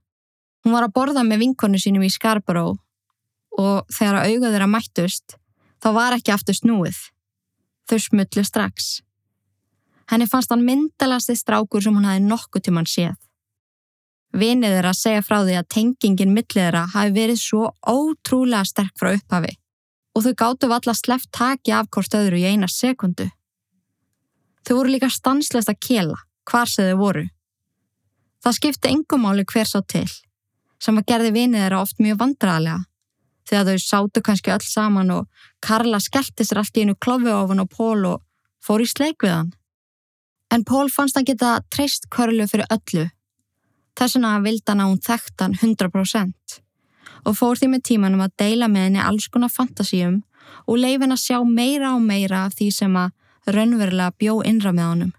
Hún 0.65 0.73
var 0.73 0.87
að 0.87 0.95
borða 0.97 1.23
með 1.29 1.43
vinkonu 1.45 1.79
sínum 1.81 2.07
í 2.07 2.13
Scarborough 2.13 2.81
og 3.61 3.91
þegar 3.93 4.21
að 4.21 4.31
auga 4.31 4.53
þeirra 4.55 4.69
mættust 4.71 5.37
þá 5.85 5.89
var 5.93 6.17
ekki 6.17 6.33
aftur 6.33 6.57
snúið. 6.57 6.97
Þau 7.85 7.99
smullu 8.01 8.45
strax. 8.49 9.03
Henni 10.09 10.29
fannst 10.29 10.53
hann 10.53 10.65
myndalasti 10.65 11.37
strákur 11.37 11.85
sem 11.85 11.95
hún 11.97 12.09
hafi 12.09 12.25
nokkuð 12.25 12.65
tíman 12.65 12.89
séð. 12.89 13.19
Vinið 14.35 14.79
þeirra 14.79 14.95
segja 14.97 15.23
frá 15.23 15.37
því 15.45 15.59
að 15.61 15.71
tengingin 15.77 16.33
millið 16.35 16.57
þeirra 16.57 16.87
hafi 16.97 17.15
verið 17.15 17.41
svo 17.45 17.69
ótrúlega 17.85 18.65
sterk 18.67 18.97
frá 18.99 19.13
upphafi 19.13 19.55
og 20.15 20.25
þau 20.25 20.35
gáttu 20.41 20.71
valla 20.71 20.95
sleft 20.97 21.31
taki 21.35 21.75
af 21.75 21.91
hvort 21.93 22.17
öðru 22.17 22.41
í 22.41 22.49
eina 22.49 22.71
sekundu. 22.71 23.29
Þau 24.65 24.77
voru 24.79 24.95
líka 24.95 25.11
stanslest 25.13 25.71
að 25.71 25.81
kela 25.87 26.19
hvar 26.49 26.71
sem 26.71 26.89
þau 26.89 27.01
voru. 27.05 27.25
Það 28.45 28.57
skipti 28.59 28.93
engumáli 28.93 29.45
hver 29.53 29.69
sá 29.69 29.81
til 29.85 30.09
sem 30.85 30.99
að 31.01 31.09
gerði 31.13 31.33
vinið 31.39 31.65
þeirra 31.65 31.81
oft 31.85 32.03
mjög 32.03 32.21
vandraðlega 32.21 32.83
þegar 33.49 33.69
þau 33.69 33.85
sátu 33.85 34.23
kannski 34.25 34.53
öll 34.55 34.65
saman 34.65 35.13
og 35.15 35.45
Karla 35.65 36.01
skellti 36.01 36.47
sér 36.47 36.63
allt 36.63 36.79
í 36.79 36.85
einu 36.85 36.97
klofi 36.97 37.33
ofan 37.33 37.61
á 37.61 37.67
Pól 37.69 38.07
og 38.09 38.23
fór 38.65 38.85
í 38.85 38.89
sleik 38.89 39.25
við 39.25 39.35
hann. 39.35 39.51
En 40.53 40.65
Pól 40.65 40.89
fannst 40.93 41.19
að 41.21 41.29
geta 41.33 41.59
treyst 41.73 42.09
Körlu 42.13 42.47
fyrir 42.49 42.69
öllu. 42.73 43.09
Þess 43.99 44.17
vegna 44.17 44.37
vildi 44.45 44.71
hann 44.71 44.85
að 44.85 44.93
hún 44.93 45.03
þekkt 45.05 45.45
hann 45.45 45.59
100% 45.61 46.61
og 47.25 47.37
fór 47.39 47.57
því 47.57 47.71
með 47.73 47.85
tímanum 47.89 48.25
að 48.25 48.35
deila 48.41 48.69
með 48.69 48.89
henni 48.89 49.03
alls 49.05 49.29
konar 49.33 49.53
fantasíum 49.53 50.23
og 50.69 50.81
leifin 50.81 51.15
að 51.15 51.23
sjá 51.23 51.39
meira 51.49 51.95
og 51.97 52.03
meira 52.05 52.45
af 52.49 52.57
því 52.59 52.71
sem 52.75 52.97
að 53.01 53.55
raunverulega 53.55 54.17
bjó 54.21 54.41
innra 54.45 54.73
með 54.77 54.91
honum. 54.91 55.13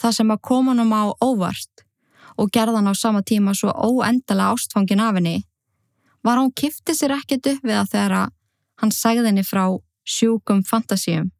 Það 0.00 0.16
sem 0.16 0.32
að 0.32 0.42
koma 0.48 0.72
honum 0.72 0.94
á 0.96 1.02
óvart 1.20 1.84
og 2.40 2.50
gerðan 2.54 2.88
á 2.88 2.94
sama 2.96 3.22
tíma 3.22 3.54
svo 3.54 3.72
óendala 3.72 4.50
ástfangin 4.54 5.02
af 5.04 5.18
henni, 5.18 5.42
var 6.24 6.40
hún 6.40 6.52
kifti 6.56 6.96
sér 6.96 7.16
ekkert 7.18 7.46
upp 7.52 7.64
við 7.64 7.76
að 7.76 7.92
þegar 7.94 8.14
hann 8.80 8.92
sagði 8.96 9.28
henni 9.28 9.44
frá 9.44 9.64
sjúkum 10.04 10.62
fantasíum 10.64 11.30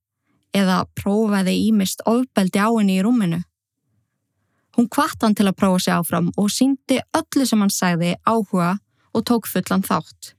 eða 0.56 0.82
prófaði 0.98 1.56
ímist 1.68 2.02
ofbeldi 2.10 2.60
á 2.60 2.68
henni 2.68 2.98
í 2.98 3.04
rúminu. 3.06 3.40
Hún 4.76 4.88
kvart 4.88 5.22
hann 5.24 5.34
til 5.34 5.48
að 5.48 5.58
prófa 5.60 5.80
sér 5.84 6.00
áfram 6.00 6.30
og 6.36 6.50
síndi 6.52 7.00
öllu 7.16 7.46
sem 7.46 7.62
hann 7.62 7.72
sagði 7.74 8.14
áhuga 8.28 8.76
og 9.14 9.24
tók 9.26 9.48
fullan 9.50 9.84
þátt. 9.86 10.34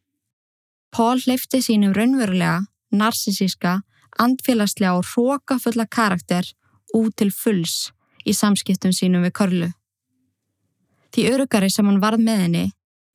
Pól 0.91 1.19
hleyfti 1.23 1.61
sínum 1.63 1.95
raunverulega 1.95 2.67
narsisíska, 2.91 3.81
andfélagslega 4.19 4.97
og 4.99 5.05
rókafulla 5.15 5.85
karakter 5.87 6.47
út 6.93 7.15
til 7.17 7.31
fulls 7.31 7.91
í 8.27 8.33
samskiptum 8.35 8.91
sínum 8.95 9.23
við 9.25 9.35
Körlu. 9.39 9.69
Því 11.11 11.25
örugari 11.33 11.69
sem 11.71 11.87
hann 11.87 12.01
varð 12.03 12.23
með 12.23 12.43
henni, 12.45 12.65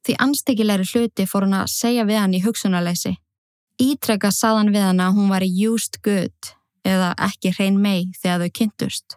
því 0.05 0.17
anstíkilegri 0.27 0.89
hluti 0.91 1.27
fór 1.27 1.47
hann 1.47 1.61
að 1.63 1.73
segja 1.73 2.05
við 2.09 2.21
hann 2.21 2.35
í 2.37 2.43
hugsunarleysi. 2.45 3.17
Ítrekka 3.81 4.31
saðan 4.33 4.73
við 4.73 4.85
hann 4.87 5.01
að 5.05 5.17
hún 5.17 5.33
var 5.33 5.45
used 5.45 6.01
good 6.05 6.53
eða 6.87 7.15
ekki 7.27 7.53
hrein 7.57 7.81
mei 7.81 8.09
þegar 8.21 8.45
þau 8.45 8.53
kynntust. 8.61 9.17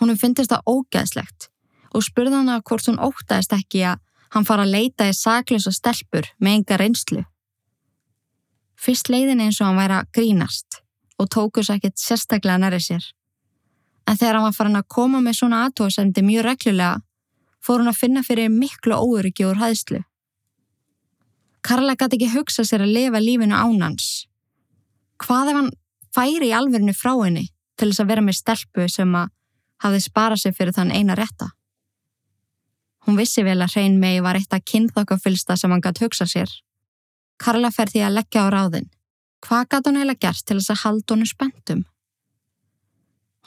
Húnum 0.00 0.20
finnist 0.20 0.52
það 0.52 0.68
ógæðslegt 0.70 1.50
og 1.90 2.04
spurði 2.06 2.38
hann 2.38 2.52
að 2.52 2.64
hvort 2.70 2.88
hún 2.88 3.02
ótaðist 3.02 3.52
ekki 3.56 3.82
að 3.90 4.00
hann 4.34 4.46
fara 4.46 4.64
að 4.64 4.74
leita 4.76 5.08
í 5.10 5.16
saklösa 5.16 5.72
stelpur 5.74 6.28
með 6.38 6.60
enga 6.60 6.78
reynslu. 6.80 7.24
Fyrst 8.80 9.10
leiðin 9.12 9.42
eins 9.44 9.58
og 9.60 9.68
hann 9.68 9.80
væri 9.80 9.98
að 9.98 10.12
grínast 10.16 10.80
og 11.20 11.28
tókus 11.34 11.68
ekkert 11.72 12.00
sérstaklega 12.00 12.60
næri 12.62 12.80
sér. 12.80 13.04
En 14.08 14.16
þegar 14.16 14.38
hann 14.38 14.46
var 14.48 14.56
farin 14.56 14.80
að 14.80 14.88
koma 14.88 15.20
með 15.20 15.40
svona 15.40 15.64
aðtóðsendi 15.66 16.24
mjög 16.24 16.46
reglulega, 16.46 17.02
fór 17.64 17.82
hann 17.82 17.92
að 17.92 18.00
finna 18.00 18.22
fyrir 18.26 18.52
miklu 18.52 18.96
óöryggi 18.96 19.46
úr 19.48 19.60
hæðslu. 19.60 20.02
Karla 21.66 21.94
gæti 21.98 22.16
ekki 22.16 22.32
hugsa 22.34 22.64
sér 22.64 22.86
að 22.86 22.94
lifa 22.96 23.20
lífinu 23.20 23.56
ánans. 23.56 24.26
Hvað 25.20 25.50
ef 25.52 25.58
hann 25.58 25.70
færi 26.14 26.48
í 26.48 26.54
alverðinu 26.56 26.96
frá 26.96 27.12
henni 27.20 27.50
til 27.76 27.90
þess 27.90 28.02
að 28.04 28.12
vera 28.12 28.24
með 28.24 28.38
stelpu 28.40 28.86
sem 28.88 29.16
að 29.16 29.32
hafði 29.84 30.00
sparað 30.06 30.42
sér 30.42 30.56
fyrir 30.56 30.76
þann 30.76 30.94
eina 30.96 31.16
rétta? 31.18 31.50
Hún 33.04 33.20
vissi 33.20 33.44
vel 33.44 33.60
að 33.60 33.76
hrein 33.76 34.00
megi 34.00 34.24
var 34.24 34.38
eitt 34.40 34.56
að 34.56 34.64
kynþokkafylsta 34.72 35.56
sem 35.56 35.72
hann 35.72 35.84
gæti 35.84 36.04
hugsa 36.04 36.26
sér. 36.28 36.50
Karla 37.40 37.70
fer 37.72 37.92
því 37.92 38.04
að 38.06 38.16
leggja 38.18 38.44
á 38.44 38.52
ráðin. 38.52 38.88
Hvað 39.44 39.68
gæti 39.72 39.88
hún 39.88 40.00
heila 40.00 40.16
gert 40.20 40.44
til 40.44 40.58
þess 40.58 40.72
að 40.74 40.82
halda 40.84 41.14
honu 41.14 41.28
spenntum? 41.28 41.84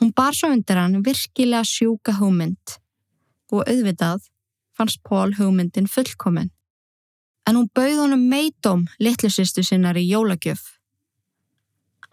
Hún 0.02 0.14
bar 0.14 0.34
svo 0.38 0.50
undir 0.54 0.80
hann 0.82 1.04
virkilega 1.06 1.66
sjúka 1.66 2.18
hugmynd 2.18 2.78
og 3.54 3.68
auðvitað 3.70 4.30
fannst 4.74 5.04
Pól 5.06 5.36
hugmyndin 5.38 5.90
fullkominn. 5.90 6.52
En 7.48 7.60
hún 7.60 7.70
bauð 7.76 8.06
honum 8.06 8.24
meitóm 8.32 8.88
litlusistu 9.00 9.64
sinnar 9.64 10.00
í 10.00 10.08
jólagjöf. 10.10 10.80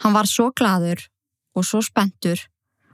Hann 0.02 0.16
var 0.16 0.28
svo 0.28 0.50
gladur 0.56 1.00
og 1.54 1.66
svo 1.66 1.80
spenntur 1.85 2.42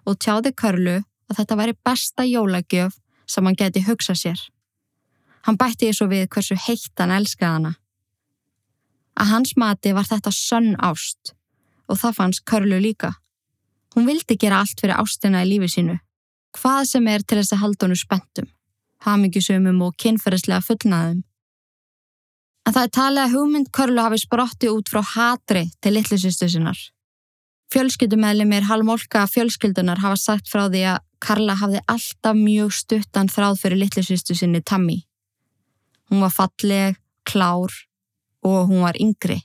og 0.07 0.19
tjáði 0.23 0.53
Karlu 0.55 1.01
að 1.01 1.41
þetta 1.41 1.59
væri 1.59 1.79
besta 1.89 2.27
jólagjöf 2.29 3.01
sem 3.27 3.47
hann 3.47 3.59
geti 3.59 3.83
hugsað 3.87 4.21
sér. 4.21 4.41
Hann 5.47 5.59
bætti 5.59 5.91
svo 5.95 6.09
við 6.11 6.29
hversu 6.29 6.57
heitt 6.67 6.95
hann 7.01 7.15
elskaði 7.15 7.53
hana. 7.53 7.75
Að 9.17 9.31
hans 9.33 9.55
mati 9.57 9.95
var 9.97 10.07
þetta 10.07 10.33
sönn 10.35 10.75
ást 10.83 11.33
og 11.89 11.99
það 11.99 12.19
fannst 12.19 12.45
Körlu 12.45 12.79
líka. 12.83 13.15
Hún 13.95 14.07
vildi 14.07 14.37
gera 14.37 14.61
allt 14.61 14.81
fyrir 14.81 14.99
ástina 14.99 15.41
í 15.45 15.49
lífi 15.49 15.71
sínu. 15.73 15.97
Hvað 16.57 16.83
sem 16.89 17.09
er 17.13 17.23
til 17.23 17.39
þess 17.41 17.53
að 17.53 17.63
halda 17.63 17.87
honu 17.87 17.97
spenntum, 18.01 18.51
hamingjusumum 19.05 19.81
og 19.87 19.97
kynferðislega 20.01 20.65
fullnaðum. 20.65 21.23
En 22.67 22.75
það 22.75 22.87
er 22.87 22.93
talið 22.97 23.23
að 23.23 23.35
hugmynd 23.37 23.73
Körlu 23.77 24.03
hafi 24.03 24.21
sprotti 24.23 24.71
út 24.73 24.89
frá 24.91 25.03
hatri 25.15 25.67
til 25.85 25.95
litlusistu 25.95 26.49
sinnar. 26.51 26.79
Fjölskyldumæðlimir 27.75 28.67
halvmólka 28.67 29.25
fjölskyldunar 29.31 30.01
hafa 30.03 30.19
sagt 30.23 30.51
frá 30.51 30.65
því 30.67 30.83
að 30.95 31.03
Karla 31.23 31.57
hafði 31.59 31.83
alltaf 31.91 32.39
mjög 32.39 32.75
stuttan 32.77 33.31
þráð 33.33 33.61
fyrir 33.63 33.81
litlusvistu 33.83 34.37
sinni 34.39 34.63
Tammy. 34.63 35.01
Hún 36.11 36.23
var 36.23 36.35
falleg, 36.35 36.99
klár 37.27 37.73
og 38.47 38.69
hún 38.71 38.85
var 38.85 38.99
yngri. 39.01 39.41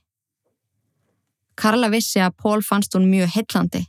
Karla 1.58 1.89
vissi 1.94 2.22
að 2.22 2.38
Pól 2.41 2.62
fannst 2.65 2.94
hún 2.96 3.10
mjög 3.10 3.34
hillandi 3.36 3.86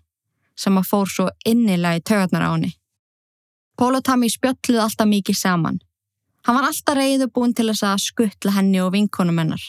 sem 0.56 0.76
að 0.78 0.88
fór 0.88 1.08
svo 1.08 1.28
innilega 1.48 2.00
í 2.00 2.04
tögarnar 2.04 2.44
á 2.44 2.50
henni. 2.52 2.72
Pól 3.76 3.96
og 3.98 4.04
Tammy 4.04 4.28
spjöllið 4.30 4.82
alltaf 4.82 5.08
mikið 5.08 5.38
saman. 5.38 5.78
Hann 6.46 6.58
var 6.58 6.68
alltaf 6.68 6.96
reyðu 6.98 7.28
búin 7.30 7.54
til 7.54 7.68
þess 7.70 7.86
að 7.86 8.02
skuttla 8.06 8.56
henni 8.56 8.80
og 8.82 8.92
vinkonum 8.92 9.38
hennar. 9.38 9.62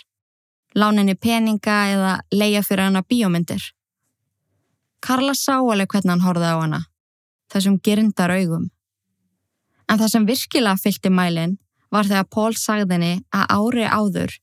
Lán 0.76 0.98
henni 0.98 1.16
peninga 1.16 1.78
eða 1.94 2.13
leia 2.34 2.63
fyrir 2.66 2.88
hennar 2.88 3.06
bíómyndir. 3.10 3.62
Karla 5.04 5.36
sá 5.38 5.60
alveg 5.60 5.92
hvernig 5.92 6.16
hann 6.16 6.26
horfið 6.26 6.50
á 6.50 6.58
hana 6.58 6.82
þessum 7.54 7.78
gerindar 7.86 8.34
augum. 8.34 8.70
En 9.89 10.00
það 10.00 10.13
sem 10.13 10.26
virkilega 10.26 10.80
fylgti 10.82 11.12
mælinn 11.13 11.58
var 11.94 12.08
þegar 12.10 12.30
Pól 12.34 12.58
sagðinni 12.58 13.13
að 13.36 13.52
ári 13.58 13.86
áður 13.86 14.38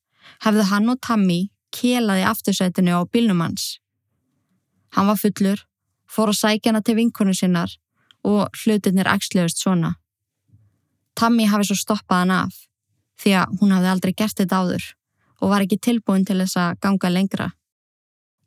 hefðu 0.44 0.66
hann 0.70 0.92
og 0.92 1.01
Tammy 1.07 1.40
kelaði 1.75 2.27
aftursætinu 2.31 2.94
á 2.94 3.03
bílnum 3.11 3.42
hans. 3.42 3.81
Hann 4.94 5.09
var 5.11 5.18
fullur, 5.18 5.64
fór 6.07 6.33
að 6.33 6.40
sækja 6.42 6.70
hana 6.70 6.83
til 6.87 6.99
vinkonu 6.99 7.35
sinnar 7.35 7.75
og 8.26 8.48
hlutinir 8.62 9.09
ægslegust 9.11 9.62
svona. 9.62 9.94
Tammy 11.14 11.46
hafi 11.50 11.70
svo 11.70 11.76
stoppað 11.78 12.22
hann 12.22 12.35
af 12.37 12.59
því 13.20 13.37
að 13.42 13.56
hún 13.61 13.74
hafði 13.74 13.92
aldrei 13.92 14.12
gert 14.16 14.38
þetta 14.40 14.61
áður 14.62 14.87
og 15.40 15.52
var 15.52 15.64
ekki 15.64 15.80
tilbúin 15.80 16.24
til 16.28 16.38
þess 16.40 16.56
að 16.61 16.78
ganga 16.85 17.11
lengra. 17.12 17.50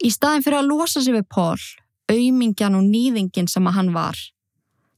Í 0.03 0.09
staðin 0.13 0.43
fyrir 0.45 0.61
að 0.61 0.69
losa 0.71 1.01
sig 1.01 1.13
við 1.15 1.27
Pól, 1.29 1.61
auðmingjan 2.11 2.77
og 2.77 2.87
nýðingin 2.87 3.49
sem 3.49 3.67
að 3.69 3.77
hann 3.77 3.93
var, 3.93 4.17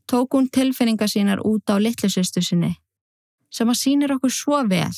tók 0.07 0.35
hún 0.37 0.49
tilfinningar 0.49 1.11
sínar 1.11 1.43
út 1.43 1.67
á 1.71 1.75
litlusystu 1.79 2.43
sinni 2.43 2.75
sem 3.55 3.69
að 3.71 3.79
sínir 3.79 4.11
okkur 4.17 4.33
svo 4.33 4.59
vel 4.67 4.91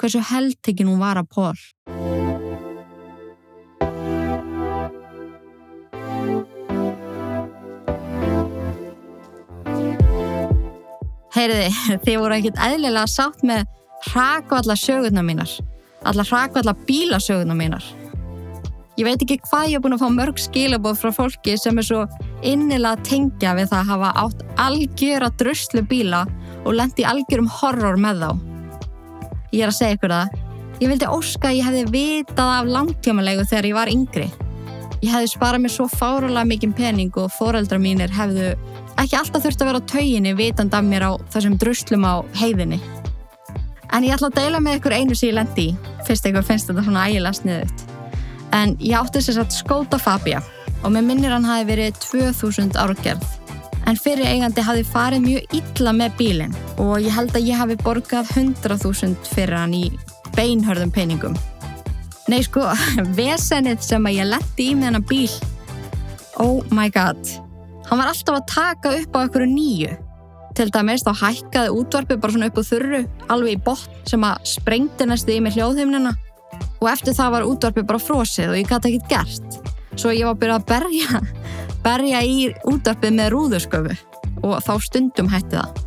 hversu 0.00 0.22
heldtekinn 0.32 0.90
hún 0.90 1.02
var 1.02 1.20
að 1.20 1.30
Pól. 1.30 2.21
Heyriði, 11.32 11.70
þið 12.04 12.20
voru 12.20 12.38
ekkit 12.38 12.60
eðlilega 12.60 13.08
sátt 13.08 13.42
með 13.46 13.64
hrakvalla 14.10 14.76
sögurnar 14.76 15.24
mínar, 15.24 15.50
alla 16.08 16.26
hrakvalla 16.28 16.74
bílasögurnar 16.86 17.58
mínar. 17.58 17.84
Ég 19.00 19.06
veit 19.08 19.22
ekki 19.24 19.38
hvað 19.46 19.70
ég 19.70 19.78
hef 19.78 19.82
búin 19.86 19.96
að 19.96 20.02
fá 20.02 20.08
mörg 20.12 20.40
skilabóð 20.42 20.98
frá 21.00 21.14
fólki 21.16 21.54
sem 21.56 21.78
er 21.80 21.86
svo 21.86 22.02
innilega 22.44 23.00
tengja 23.08 23.54
við 23.56 23.70
það 23.70 23.78
að 23.78 23.88
hafa 23.88 24.10
átt 24.20 24.42
algjör 24.60 25.24
að 25.24 25.38
druslu 25.40 25.82
bíla 25.88 26.20
og 26.66 26.76
lendi 26.76 27.06
algjörum 27.08 27.48
horror 27.60 27.96
með 27.96 28.20
þá. 28.20 28.30
Ég 29.52 29.64
er 29.64 29.72
að 29.72 29.78
segja 29.78 29.96
ykkur 29.96 30.12
það. 30.12 30.36
Ég 30.82 30.90
vildi 30.92 31.08
óska 31.08 31.48
að 31.48 31.56
ég 31.56 31.66
hefði 31.70 31.82
vitað 31.94 32.52
af 32.58 32.70
langtjámanlegu 32.76 33.48
þegar 33.48 33.70
ég 33.70 33.78
var 33.78 33.92
yngri. 33.92 34.28
Ég 35.02 35.10
hefði 35.10 35.32
sparað 35.32 35.64
mér 35.64 35.72
svo 35.72 35.88
fáralega 35.88 36.50
mikið 36.52 36.76
pening 36.76 37.18
og 37.22 37.32
foreldra 37.32 37.80
mínir 37.80 38.12
hefðu 38.12 38.52
ekki 39.02 39.18
alltaf 39.18 39.42
þurft 39.44 39.62
að 39.62 39.68
vera 39.70 39.80
á 39.82 39.90
tauginni 39.92 40.32
vitand 40.38 40.74
af 40.76 40.84
mér 40.86 41.06
á 41.08 41.12
þessum 41.32 41.56
druslum 41.58 42.04
á 42.06 42.14
heiðinni. 42.38 42.78
En 43.92 44.06
ég 44.06 44.14
ætla 44.14 44.30
að 44.30 44.38
deila 44.38 44.60
með 44.62 44.78
ykkur 44.78 44.94
einu 44.96 45.16
sem 45.18 45.28
ég 45.30 45.36
lendi 45.36 45.66
í, 45.68 45.76
fyrst 46.06 46.26
eitthvað 46.26 46.48
finnst 46.48 46.70
þetta 46.70 46.84
svona 46.86 47.04
ægilega 47.10 47.38
sniðut. 47.40 47.84
En 48.56 48.74
ég 48.80 48.96
átti 48.96 49.20
þess 49.20 49.42
að 49.42 49.54
skóta 49.56 50.00
Fabia 50.00 50.40
og 50.82 50.94
með 50.94 51.08
minnir 51.10 51.34
hann 51.34 51.46
hafi 51.48 51.68
verið 51.68 52.00
2000 52.06 52.78
árgerð. 52.80 53.28
En 53.90 53.98
fyrir 53.98 54.28
eigandi 54.30 54.62
hafi 54.62 54.84
farið 54.86 55.24
mjög 55.26 55.56
illa 55.58 55.94
með 55.98 56.18
bílinn 56.20 56.58
og 56.80 56.98
ég 57.02 57.12
held 57.16 57.34
að 57.34 57.48
ég 57.50 57.58
hafi 57.58 57.78
borgað 57.82 58.30
100.000 58.38 59.32
fyrir 59.34 59.58
hann 59.58 59.74
í 59.76 59.86
beinhörðum 60.36 60.92
peningum. 60.94 61.38
Nei 62.30 62.40
sko, 62.46 62.68
vesenið 63.18 63.82
sem 63.82 64.06
að 64.06 64.20
ég 64.22 64.30
letti 64.30 64.70
í 64.70 64.76
með 64.78 64.92
hann 64.92 65.08
bíl. 65.10 65.32
Oh 66.40 66.62
my 66.70 66.88
god. 66.94 67.18
Hann 67.88 68.00
var 68.00 68.10
alltaf 68.10 68.38
að 68.38 68.48
taka 68.52 68.94
upp 69.00 69.16
á 69.16 69.22
einhverju 69.22 69.50
nýju. 69.52 69.92
Til 70.56 70.68
dæmis 70.72 71.04
þá 71.06 71.12
hækkaði 71.16 71.72
útvarpi 71.80 72.18
bara 72.20 72.34
svona 72.34 72.50
upp 72.50 72.60
á 72.60 72.62
þurru, 72.68 73.00
alveg 73.32 73.56
í 73.56 73.62
botn 73.64 74.02
sem 74.08 74.26
að 74.28 74.42
sprengti 74.50 75.06
næstu 75.08 75.32
í 75.32 75.40
mig 75.40 75.56
hljóðheimnina 75.56 76.12
og 76.82 76.88
eftir 76.90 77.16
það 77.16 77.36
var 77.36 77.46
útvarpið 77.48 77.86
bara 77.88 78.02
frosið 78.02 78.52
og 78.52 78.58
ég 78.60 78.68
gæti 78.68 78.92
ekkert 78.92 79.12
gert. 79.12 79.60
Svo 79.96 80.12
ég 80.12 80.26
var 80.28 80.36
að 80.36 80.42
byrja 80.42 80.58
að 80.58 80.66
berja, 80.68 81.22
berja 81.86 82.22
í 82.24 82.36
útvarpið 82.68 83.16
með 83.16 83.32
rúðusköfu 83.36 83.96
og 84.42 84.58
þá 84.66 84.72
stundum 84.84 85.32
hætti 85.32 85.56
það. 85.56 85.82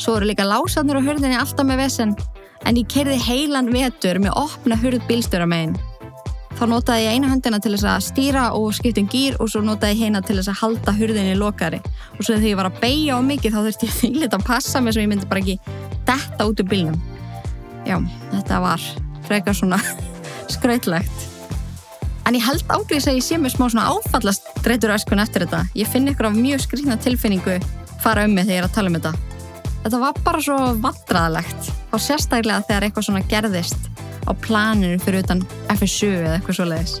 Svo 0.00 0.16
eru 0.16 0.30
líka 0.30 0.46
lásanur 0.48 1.02
á 1.02 1.06
hörðinni 1.10 1.36
alltaf 1.36 1.66
með 1.66 1.82
vesen 1.84 2.14
en 2.68 2.78
ég 2.78 2.88
kerði 2.92 3.18
heilan 3.20 3.72
vetur 3.72 4.20
með 4.22 4.36
opna 4.38 4.78
hörð 4.80 5.02
bílstöra 5.08 5.48
meginn. 5.48 5.76
Þá 6.58 6.64
notaði 6.68 7.04
ég 7.06 7.16
eina 7.16 7.30
höndina 7.30 7.60
til 7.62 7.72
þess 7.74 7.86
að 7.88 8.04
stýra 8.08 8.44
og 8.56 8.74
skipta 8.76 9.00
um 9.00 9.08
gýr 9.10 9.38
og 9.40 9.48
svo 9.52 9.62
notaði 9.64 9.96
ég 9.96 10.02
heina 10.04 10.20
til 10.24 10.36
þess 10.38 10.50
að 10.52 10.60
halda 10.60 10.94
hörðinni 10.98 11.38
lokari. 11.38 11.80
Og 12.18 12.20
svo 12.24 12.34
þegar 12.34 12.48
ég 12.50 12.60
var 12.60 12.68
að 12.68 12.80
beigja 12.82 13.16
á 13.16 13.20
mikið 13.24 13.54
þá 13.54 13.60
þurfti 13.66 13.88
ég 13.88 13.96
þýrleitt 14.00 14.36
að 14.36 14.46
passa 14.50 14.82
mig 14.84 14.96
svo 14.96 15.04
ég 15.04 15.10
myndi 15.12 15.30
bara 15.30 15.44
ekki 15.44 15.56
detta 16.10 16.48
út 16.50 16.60
úr 16.60 16.70
bílnum. 16.70 17.00
Já, 17.88 17.96
þetta 18.34 18.62
var 18.66 18.86
frekar 19.28 19.56
svona 19.56 19.80
skrautlegt. 20.54 21.26
En 22.28 22.36
ég 22.36 22.44
held 22.44 22.62
ágrís 22.68 23.08
að 23.08 23.18
ég 23.18 23.24
sé 23.26 23.40
mér 23.40 23.54
smá 23.54 23.66
svona 23.70 23.88
áfallast 23.94 24.52
dreytur 24.60 24.92
öskun 24.94 25.22
eftir 25.22 25.46
þetta. 25.46 25.64
Ég 25.78 25.88
finn 25.88 26.10
ykkur 26.12 26.28
af 26.28 26.36
mjög 26.36 26.66
skrikna 26.66 27.00
tilfinningu 27.00 27.56
fara 28.04 28.28
um 28.28 28.36
mig 28.36 28.46
þegar 28.46 28.58
ég 28.58 28.64
er 28.64 28.68
að 28.68 28.76
tala 28.76 28.92
um 28.92 29.00
þetta. 29.00 29.29
Þetta 29.80 30.00
var 30.02 30.18
bara 30.24 30.40
svo 30.44 30.58
vandraðalegt 30.82 31.70
og 31.90 32.02
sérstaklega 32.04 32.66
þegar 32.68 32.86
eitthvað 32.86 33.06
svona 33.06 33.22
gerðist 33.30 33.88
á 34.28 34.32
planinu 34.36 34.98
fyrir 35.00 35.24
utan 35.24 35.40
FSU 35.72 36.10
eða 36.18 36.34
eitthvað 36.36 36.58
svo 36.58 36.66
leiðis. 36.68 36.98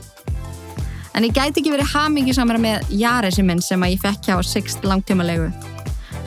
En 1.14 1.26
ég 1.26 1.34
gæti 1.36 1.60
ekki 1.60 1.74
verið 1.74 1.92
hamingi 1.92 2.32
samar 2.32 2.60
með 2.62 2.86
Jaresi 2.96 3.44
minn 3.44 3.60
sem 3.64 3.82
að 3.84 3.96
ég 3.96 4.02
fekk 4.04 4.30
hjá 4.30 4.40
Sixt 4.46 4.86
langtímalegu. 4.86 5.50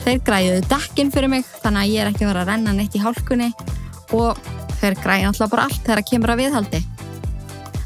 Þeir 0.04 0.20
græðuðu 0.26 0.64
dekkin 0.70 1.10
fyrir 1.10 1.32
mig 1.32 1.46
þannig 1.64 1.80
að 1.80 1.92
ég 1.94 2.04
er 2.04 2.12
ekki 2.12 2.28
verið 2.28 2.42
að 2.44 2.50
renna 2.52 2.74
neitt 2.76 2.94
í 2.94 3.02
hálkunni 3.02 3.50
og 4.14 4.38
þeir 4.78 4.98
græði 5.00 5.28
alltaf 5.30 5.50
bara 5.50 5.66
allt 5.66 5.80
þegar 5.80 6.02
það 6.02 6.10
kemur 6.12 6.34
að 6.34 6.42
viðhaldi. 6.44 6.82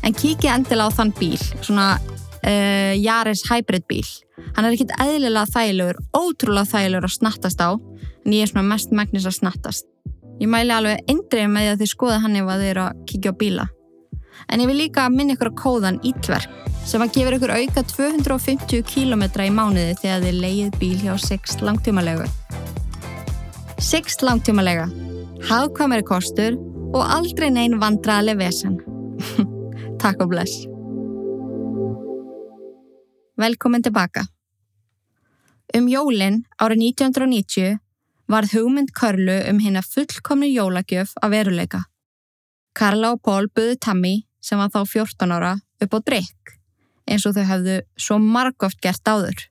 En 0.05 0.17
kíkja 0.19 0.57
endilega 0.59 0.93
á 0.93 0.97
þann 0.99 1.15
bíl, 1.17 1.39
svona 1.63 1.91
uh, 1.97 2.95
Jaris 2.99 3.47
hybrid 3.49 3.87
bíl. 3.89 4.07
Hann 4.57 4.67
er 4.67 4.75
ekkit 4.75 4.93
eðlilega 5.01 5.47
þægilegur, 5.55 6.03
ótrúlega 6.13 6.73
þægilegur 6.75 7.09
að 7.09 7.17
snattast 7.17 7.63
á 7.63 7.71
en 8.29 8.35
ég 8.37 8.45
er 8.45 8.51
svona 8.51 8.69
mest 8.69 8.91
megnis 8.93 9.25
að 9.25 9.39
snattast. 9.39 9.87
Ég 10.39 10.51
mæli 10.53 10.75
alveg 10.75 11.01
eindrið 11.09 11.47
með 11.49 11.65
því 11.65 11.71
að 11.73 11.79
þið 11.81 11.91
skoða 11.95 12.19
hann 12.23 12.37
ef 12.37 12.51
að 12.53 12.61
þið 12.61 12.73
eru 12.75 12.83
að 12.85 12.99
kíkja 13.09 13.33
á 13.33 13.41
bíla. 13.41 13.65
En 14.53 14.61
ég 14.61 14.69
vil 14.69 14.77
líka 14.77 15.07
minna 15.11 15.35
ykkur 15.35 15.51
á 15.51 15.61
kóðan 15.63 16.01
Ítverk 16.07 16.53
sem 16.87 17.03
að 17.03 17.15
gefur 17.17 17.39
ykkur 17.39 17.55
auka 17.57 17.85
250 17.89 18.85
km 18.87 19.25
í 19.25 19.49
mánuði 19.57 19.97
þegar 20.03 20.27
þið 20.27 20.39
leiðið 20.45 20.77
bíl 20.83 20.99
hjá 21.01 21.17
Sixt 21.25 21.65
langtímalegu. 21.65 22.29
Sixt 23.81 24.23
langtímalega. 24.29 24.87
Hagkvæmari 25.49 26.05
kostur 26.05 26.61
og 26.93 27.03
aldrei 27.03 27.49
neinn 27.55 27.81
vandraðlega 27.81 28.45
vesen. 28.45 28.79
Takk 30.03 30.23
og 30.23 30.35
bless. 30.37 30.69
Velkomin 33.41 33.89
tilbaka. 33.89 34.29
Um 35.73 35.89
jólinn 35.89 36.43
árið 36.61 36.91
1990 36.93 37.79
varð 38.29 38.55
hugmynd 38.57 38.93
Körlu 38.97 39.39
um 39.51 39.61
hérna 39.63 39.83
fullkomni 39.83 40.53
jólagjöf 40.53 41.15
að 41.23 41.35
veruleika. 41.37 41.85
Karla 42.77 43.15
og 43.17 43.23
Pól 43.25 43.49
buðu 43.49 43.79
Tammy 43.81 44.23
sem 44.41 44.61
var 44.61 44.71
þá 44.71 44.85
14 44.87 45.35
ára 45.35 45.55
upp 45.83 45.95
á 45.95 45.99
drikk 46.05 46.59
eins 47.09 47.25
og 47.27 47.37
þau 47.37 47.47
hafðu 47.49 47.77
svo 47.97 48.19
margóft 48.21 48.83
gert 48.85 49.09
áður. 49.09 49.49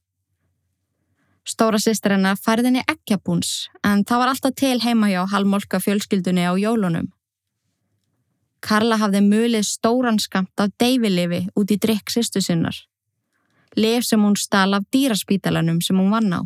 Stóra 1.48 1.80
sýstir 1.80 2.14
hennar 2.14 2.38
færði 2.38 2.70
henni 2.70 2.84
ekkjabúns 2.92 3.70
en 3.88 4.04
það 4.08 4.22
var 4.22 4.32
alltaf 4.34 4.58
til 4.60 4.78
heima 4.84 5.10
hjá 5.12 5.22
halmolka 5.32 5.80
fjölskyldunni 5.82 6.44
á 6.44 6.54
jólunum. 6.60 7.08
Karla 8.62 8.98
hafði 9.00 9.22
mulið 9.24 9.66
stóran 9.70 10.20
skamt 10.20 10.60
af 10.60 10.74
deyfilifi 10.82 11.46
út 11.56 11.72
í 11.72 11.80
drikk 11.80 12.12
sýstu 12.12 12.42
sinnar. 12.44 12.76
Lif 13.78 14.06
sem 14.06 14.22
hún 14.22 14.36
stal 14.36 14.74
af 14.76 14.86
dýraspítalanum 14.94 15.80
sem 15.82 15.98
hún 15.98 16.12
vann 16.12 16.34
á. 16.34 16.42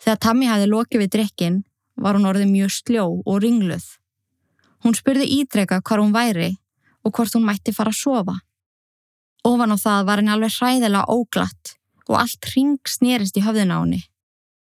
Þegar 0.00 0.20
Tammy 0.24 0.48
hafði 0.48 0.68
lokið 0.70 1.02
við 1.04 1.12
drikkin 1.14 1.58
var 2.00 2.16
hún 2.16 2.28
orðið 2.30 2.52
mjög 2.52 2.72
sljó 2.72 3.04
og 3.20 3.42
ringluð. 3.44 3.84
Hún 4.84 4.96
spurði 4.96 5.26
ídrega 5.40 5.80
hvar 5.84 6.00
hún 6.00 6.14
væri 6.14 6.54
og 7.04 7.12
hvort 7.16 7.34
hún 7.36 7.44
mætti 7.44 7.74
fara 7.76 7.92
að 7.92 8.00
sofa. 8.00 8.36
Ofan 9.44 9.72
á 9.72 9.76
það 9.80 10.06
var 10.08 10.20
henni 10.20 10.32
alveg 10.32 10.56
hræðilega 10.56 11.04
óglatt 11.12 11.74
og 12.08 12.16
allt 12.20 12.48
ring 12.54 12.78
snerist 12.88 13.36
í 13.36 13.44
höfðin 13.44 13.72
á 13.72 13.78
henni. 13.80 14.02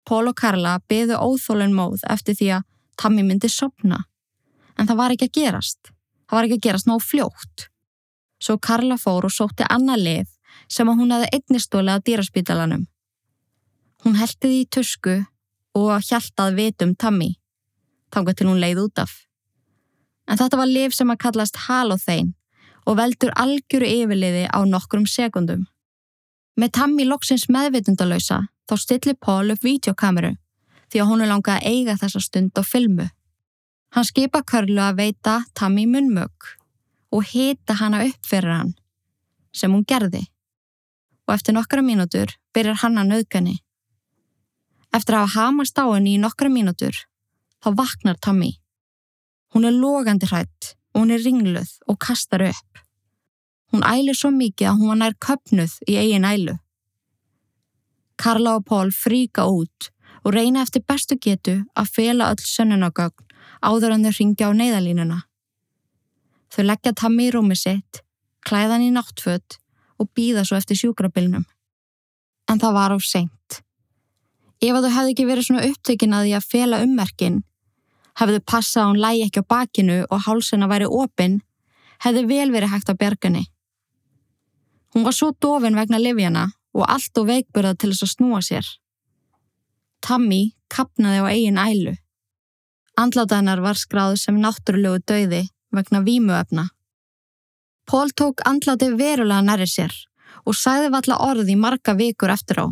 Pól 0.08 0.30
og 0.30 0.36
Karla 0.40 0.78
byðu 0.88 1.20
óþólun 1.20 1.76
móð 1.76 2.04
eftir 2.08 2.36
því 2.36 2.48
að 2.56 2.66
Tammy 2.98 3.22
myndi 3.22 3.50
sopna. 3.52 4.02
En 4.80 4.88
það 4.88 5.00
var 5.00 5.14
ekki 5.14 5.28
að 5.28 5.36
gerast. 5.36 5.92
Það 6.28 6.36
var 6.36 6.48
ekki 6.48 6.58
að 6.58 6.66
gerast 6.66 6.88
nóg 6.88 7.04
fljótt. 7.04 7.68
Svo 8.40 8.56
Karla 8.58 8.96
fór 9.00 9.28
og 9.28 9.34
sótti 9.34 9.66
annað 9.68 10.04
lið 10.06 10.28
sem 10.68 10.88
að 10.88 11.00
hún 11.02 11.12
hefði 11.14 11.28
einnistóli 11.36 11.92
að 11.92 12.04
dýraspítalanum. 12.08 12.86
Hún 14.04 14.18
heldi 14.18 14.46
því 14.46 14.58
í 14.62 14.68
tusku 14.74 15.16
og 15.78 16.04
hjæltað 16.06 16.58
vitum 16.58 16.94
Tammy. 16.94 17.34
Þángar 18.14 18.38
til 18.38 18.48
hún 18.48 18.60
leið 18.62 18.82
út 18.86 19.02
af. 19.02 19.14
En 20.28 20.38
þetta 20.38 20.60
var 20.60 20.70
lif 20.70 20.94
sem 20.94 21.10
að 21.10 21.22
kallast 21.24 21.64
halothein 21.66 22.34
og 22.88 22.98
veldur 23.00 23.34
algjöru 23.36 23.88
yfirliði 23.88 24.46
á 24.48 24.58
nokkrum 24.64 25.06
sekundum. 25.08 25.66
Með 26.58 26.74
Tammy 26.78 27.04
loksins 27.08 27.48
meðvitundalösa 27.52 28.46
þá 28.68 28.74
stilli 28.80 29.14
Pól 29.14 29.52
upp 29.54 29.64
videokameru 29.64 30.34
því 30.88 31.02
að 31.02 31.10
hún 31.10 31.22
er 31.22 31.30
langað 31.32 31.60
að 31.60 31.68
eiga 31.68 31.96
þessa 32.00 32.22
stund 32.24 32.56
á 32.56 32.62
filmu. 32.64 33.08
Hann 33.94 34.08
skipa 34.08 34.42
Körlu 34.44 34.80
að 34.84 34.98
veita 35.02 35.38
Tammy 35.56 35.86
munmög 35.88 36.50
og 37.12 37.24
hita 37.30 37.76
hana 37.80 38.02
upp 38.04 38.26
fyrir 38.28 38.52
hann, 38.52 38.74
sem 39.52 39.72
hún 39.72 39.86
gerði. 39.88 40.26
Og 41.28 41.34
eftir 41.36 41.56
nokkra 41.56 41.84
mínútur 41.84 42.34
byrjar 42.56 42.82
hann 42.82 43.00
að 43.00 43.12
nöðgani. 43.12 43.56
Eftir 44.94 45.18
að 45.18 45.26
hafa 45.26 45.48
hamast 45.48 45.78
á 45.78 45.84
henni 45.90 46.16
í 46.16 46.22
nokkra 46.22 46.48
mínútur, 46.52 46.96
þá 47.62 47.68
vaknar 47.76 48.18
Tammy. 48.20 48.54
Hún 49.52 49.66
er 49.68 49.76
logandi 49.76 50.28
hrætt 50.28 50.74
og 50.94 51.02
hún 51.02 51.12
er 51.12 51.24
ringluð 51.24 51.74
og 51.88 51.98
kastar 52.00 52.44
upp. 52.48 52.80
Hún 53.72 53.84
ælir 53.84 54.16
svo 54.16 54.30
mikið 54.32 54.70
að 54.70 54.80
hún 54.80 54.92
var 54.92 55.00
nær 55.02 55.16
köpnuð 55.20 55.76
í 55.88 55.98
eigin 56.00 56.24
ælu. 56.24 56.56
Karla 58.18 58.56
og 58.58 58.64
Pól 58.66 58.90
fríka 58.90 59.44
út 59.46 59.90
og 60.24 60.34
reyna 60.34 60.64
eftir 60.64 60.82
bestu 60.88 61.18
getu 61.20 61.60
að 61.78 61.92
fela 61.94 62.32
öll 62.32 62.42
sönnunagögn 62.42 63.28
áður 63.62 63.94
en 63.94 64.06
þau 64.06 64.14
ringja 64.16 64.50
á 64.50 64.52
neyðalínuna. 64.56 65.20
Þau 66.48 66.64
leggja 66.64 66.94
Tammi 66.96 67.28
í 67.28 67.32
rúmi 67.34 67.56
sitt, 67.58 68.02
klæðan 68.48 68.86
í 68.86 68.90
náttfödd 68.94 69.58
og 70.00 70.10
býða 70.16 70.44
svo 70.46 70.58
eftir 70.58 70.78
sjúkrabilnum. 70.80 71.44
En 72.48 72.60
það 72.60 72.76
var 72.78 72.94
á 72.96 72.98
seint. 73.04 73.60
Ef 74.58 74.74
að 74.74 74.88
þau 74.88 74.94
hefði 74.96 75.12
ekki 75.14 75.28
verið 75.28 75.46
svona 75.46 75.66
upptökin 75.68 76.16
að 76.16 76.24
því 76.26 76.32
að 76.38 76.48
fela 76.52 76.82
ummerkin 76.82 77.42
hefðu 78.18 78.40
passað 78.42 78.82
að 78.82 78.88
hún 78.90 79.02
lægi 79.02 79.26
ekki 79.26 79.42
á 79.44 79.50
bakinu 79.52 79.98
og 80.08 80.24
hálsina 80.26 80.68
væri 80.70 80.88
opinn, 80.90 81.38
hefði 82.02 82.24
vel 82.30 82.50
verið 82.54 82.72
hægt 82.72 82.90
að 82.90 83.00
bergani. 83.02 83.44
Hún 84.94 85.04
var 85.06 85.14
svo 85.14 85.30
dofin 85.38 85.78
vegna 85.78 86.00
livjana 86.02 86.48
og 86.74 86.86
allt 86.88 87.20
og 87.20 87.28
veikburðað 87.28 87.78
til 87.78 87.92
þess 87.92 88.06
að 88.06 88.14
snúa 88.14 88.40
sér. 88.42 88.66
Tammy 90.02 90.54
kapnaði 90.72 91.22
á 91.22 91.26
eigin 91.30 91.60
ælu. 91.62 91.94
Andláta 92.98 93.38
hennar 93.38 93.62
var 93.62 93.78
skráð 93.78 94.16
sem 94.18 94.38
náttúrulegu 94.42 95.02
döiði 95.06 95.44
vegna 95.74 96.02
vímuöfna. 96.02 96.68
Pól 97.86 98.10
tók 98.10 98.42
andláti 98.48 98.90
verulega 98.98 99.44
næri 99.44 99.68
sér 99.70 99.94
og 100.44 100.56
sæði 100.58 100.90
valla 100.94 101.20
orði 101.28 101.54
marga 101.56 101.94
vikur 101.94 102.32
eftir 102.34 102.64
á. 102.64 102.66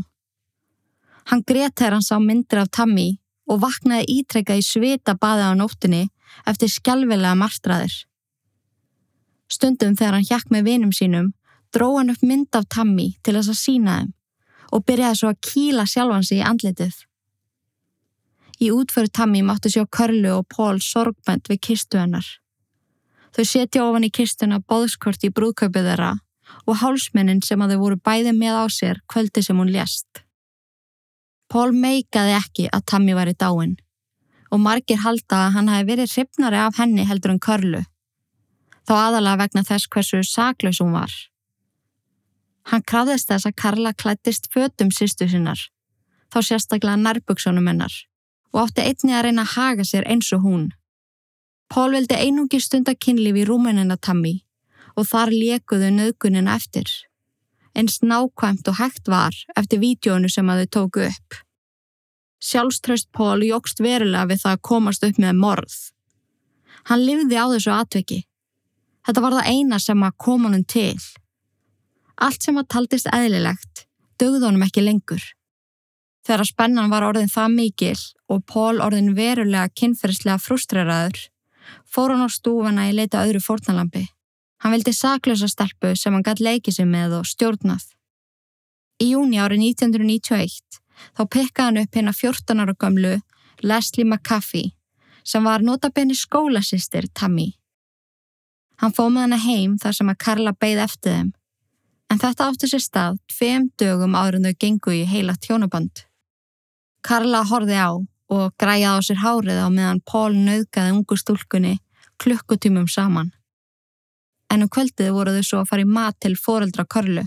Hann 1.30 1.42
greitt 1.46 1.74
þegar 1.78 1.96
hann 1.96 2.06
sá 2.06 2.18
myndir 2.22 2.62
af 2.62 2.70
Tammy 2.70 3.16
og 3.50 3.62
vaknaði 3.62 4.20
ítrekka 4.20 4.56
í 4.58 4.62
svita 4.62 5.16
baði 5.18 5.48
á 5.50 5.52
nóttunni 5.58 6.04
eftir 6.46 6.70
skjálfilega 6.70 7.34
marstraðir. 7.38 7.94
Stundum 9.50 9.96
þegar 9.98 10.18
hann 10.18 10.28
hjakk 10.28 10.50
með 10.50 10.70
vinum 10.70 10.94
sínum 10.94 11.32
dró 11.74 11.92
hann 11.96 12.12
upp 12.14 12.22
mynd 12.22 12.54
af 12.58 12.68
Tammy 12.72 13.12
til 13.22 13.36
þess 13.36 13.52
að 13.52 13.60
sína 13.62 13.98
þeim 13.98 14.12
og 14.74 14.84
byrjaði 14.86 15.18
svo 15.20 15.30
að 15.30 15.42
kýla 15.46 15.84
sjálfansi 15.86 16.40
í 16.40 16.46
andlitið. 16.46 16.96
Í 18.56 18.70
útföru 18.72 19.10
Tammy 19.12 19.42
máttu 19.46 19.70
sjá 19.70 19.84
Körlu 19.84 20.32
og 20.38 20.46
Pól 20.50 20.80
sorgbænt 20.82 21.50
við 21.50 21.62
kistu 21.68 22.00
hennar. 22.00 22.26
Þau 23.36 23.44
setja 23.44 23.84
ofan 23.84 24.06
í 24.06 24.10
kistuna 24.10 24.62
bóðskort 24.64 25.26
í 25.26 25.30
brúðkaupið 25.34 25.90
þeirra 25.90 26.12
og 26.66 26.78
hálsmennin 26.80 27.42
sem 27.44 27.62
að 27.62 27.74
þau 27.74 27.82
voru 27.82 27.98
bæði 28.08 28.32
með 28.32 28.62
á 28.62 28.64
sér 28.72 29.02
kvöldi 29.12 29.42
sem 29.44 29.58
hún 29.58 29.74
lést. 29.74 30.25
Pól 31.52 31.72
meikaði 31.72 32.34
ekki 32.36 32.66
að 32.74 32.86
Tammy 32.90 33.14
væri 33.14 33.34
dáin 33.38 33.76
og 34.50 34.62
margir 34.62 35.00
halda 35.02 35.46
að 35.46 35.54
hann 35.56 35.70
hafi 35.70 35.86
verið 35.90 36.12
hrifnari 36.12 36.58
af 36.62 36.78
henni 36.80 37.04
heldur 37.06 37.32
en 37.34 37.42
Körlu, 37.42 37.82
þá 38.86 38.92
aðalega 38.96 39.40
vegna 39.42 39.62
þess 39.66 39.88
hversu 39.90 40.22
saklaus 40.26 40.80
hún 40.82 40.94
var. 40.94 41.12
Hann 42.70 42.82
krafðist 42.86 43.30
þess 43.30 43.46
að 43.46 43.56
Karla 43.62 43.92
klættist 43.92 44.46
fötum 44.54 44.92
sýstu 44.94 45.28
sinnar, 45.30 45.58
þá 46.30 46.38
sérstaklega 46.42 46.98
nærbuksunum 47.02 47.66
hennar 47.70 47.94
og 48.54 48.62
átti 48.64 48.86
einni 48.86 49.14
að 49.14 49.26
reyna 49.26 49.44
að 49.44 49.54
haga 49.54 49.84
sér 49.84 50.06
eins 50.08 50.32
og 50.32 50.46
hún. 50.46 50.70
Pól 51.68 51.92
vildi 51.94 52.16
einungi 52.16 52.62
stundakinnlif 52.62 53.42
í 53.42 53.44
rúmenina 53.46 53.98
Tammy 53.98 54.38
og 54.96 55.10
þar 55.10 55.34
lekuðu 55.34 55.90
nöðgunina 55.92 56.54
eftir 56.56 56.88
eins 57.76 58.00
nákvæmt 58.02 58.68
og 58.70 58.78
hægt 58.80 59.10
var 59.12 59.36
eftir 59.56 59.82
vídjónu 59.82 60.30
sem 60.32 60.48
að 60.48 60.64
þau 60.64 60.72
tóku 60.76 61.04
upp. 61.06 61.42
Sjálfströst 62.40 63.10
Pól 63.12 63.44
jógst 63.44 63.80
verulega 63.84 64.28
við 64.30 64.42
það 64.44 64.56
að 64.56 64.64
komast 64.70 65.04
upp 65.06 65.20
með 65.20 65.38
morð. 65.42 65.76
Hann 66.88 67.04
livði 67.04 67.36
á 67.36 67.46
þessu 67.52 67.72
atveki. 67.74 68.20
Þetta 69.06 69.22
var 69.22 69.38
það 69.38 69.52
eina 69.52 69.78
sem 69.82 70.02
að 70.02 70.18
koma 70.24 70.48
honum 70.48 70.64
til. 70.64 70.98
Allt 72.16 72.42
sem 72.42 72.58
að 72.58 72.70
taldist 72.74 73.10
eðlilegt 73.12 73.86
dögði 74.20 74.46
honum 74.46 74.66
ekki 74.66 74.84
lengur. 74.84 75.22
Þegar 76.26 76.48
spennan 76.48 76.90
var 76.90 77.06
orðin 77.06 77.30
það 77.30 77.54
mikil 77.54 77.98
og 78.32 78.42
Pól 78.50 78.80
orðin 78.82 79.14
verulega 79.14 79.70
kynferðslega 79.78 80.40
frustreraður, 80.42 81.18
fór 81.86 82.14
hann 82.14 82.26
á 82.26 82.30
stúfana 82.30 82.88
í 82.90 82.94
leita 82.96 83.22
öðru 83.22 83.42
fórnalambi. 83.44 84.06
Hann 84.62 84.72
vildi 84.72 84.92
saklösa 84.96 85.48
stelpu 85.50 85.92
sem 85.96 86.14
hann 86.14 86.24
gætt 86.24 86.40
leikið 86.40 86.78
sig 86.78 86.88
með 86.88 87.18
og 87.20 87.28
stjórnað. 87.28 87.84
Í 89.02 89.12
júni 89.12 89.40
árið 89.42 89.64
1991 89.76 90.80
þá 91.16 91.22
pekkaði 91.28 91.66
hann 91.66 91.82
upp 91.82 91.98
hérna 91.98 92.14
14 92.16 92.62
ára 92.64 92.74
gamlu 92.80 93.14
Leslie 93.62 94.06
McCaffey 94.06 94.72
sem 95.26 95.44
var 95.44 95.64
notabenni 95.64 96.16
skólasistir 96.16 97.08
Tammy. 97.12 97.52
Hann 98.80 98.92
fóð 98.96 99.12
með 99.12 99.26
hana 99.26 99.40
heim 99.40 99.76
þar 99.80 99.96
sem 99.98 100.12
að 100.12 100.20
Karla 100.24 100.52
beigð 100.52 100.82
eftir 100.84 101.16
þeim. 101.16 101.30
En 102.12 102.20
þetta 102.22 102.48
átti 102.50 102.68
sér 102.70 102.84
stað 102.84 103.16
tveim 103.32 103.70
dögum 103.80 104.14
en 104.14 104.44
þau 104.46 104.58
gengu 104.60 104.92
í 104.94 105.04
heila 105.08 105.34
tjónaband. 105.34 106.04
Karla 107.02 107.42
horfi 107.44 107.76
á 107.76 107.90
og 107.92 108.52
græjaði 108.60 109.00
á 109.02 109.06
sér 109.06 109.22
hárið 109.22 109.60
á 109.62 109.68
meðan 109.70 110.02
Pól 110.06 110.32
nauðgaði 110.34 110.94
ungu 110.94 111.16
stúlkunni 111.18 111.78
klukkutímum 112.22 112.86
saman. 112.88 113.32
En 114.52 114.62
um 114.62 114.70
kvöldið 114.70 115.12
voru 115.14 115.34
þau 115.36 115.46
svo 115.48 115.60
að 115.62 115.70
fara 115.72 115.84
í 115.84 115.90
mat 115.98 116.16
til 116.22 116.36
foreldra 116.38 116.86
Karlu. 116.86 117.24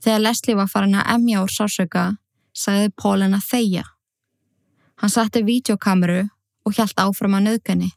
Þegar 0.00 0.24
Leslie 0.24 0.56
var 0.56 0.70
farin 0.72 0.96
að 0.96 1.10
emja 1.14 1.42
úr 1.44 1.52
sásöka, 1.52 2.04
sagði 2.56 2.92
Pól 2.96 3.20
henn 3.20 3.36
að 3.36 3.48
þeia. 3.50 3.84
Hann 5.00 5.12
satti 5.12 5.42
videokameru 5.44 6.22
og 6.64 6.76
hjælt 6.76 7.00
áfram 7.00 7.36
að 7.36 7.46
nauðgani. 7.48 7.90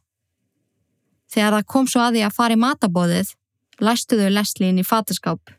Þegar 1.32 1.58
það 1.58 1.70
kom 1.74 1.88
svo 1.90 2.04
að 2.04 2.18
því 2.18 2.24
að 2.28 2.36
fara 2.38 2.56
í 2.56 2.62
matabóðið, 2.62 3.34
læstu 3.82 4.20
þau 4.20 4.30
Leslie 4.32 4.72
inn 4.72 4.82
í 4.82 4.88
fataskáp. 4.88 5.56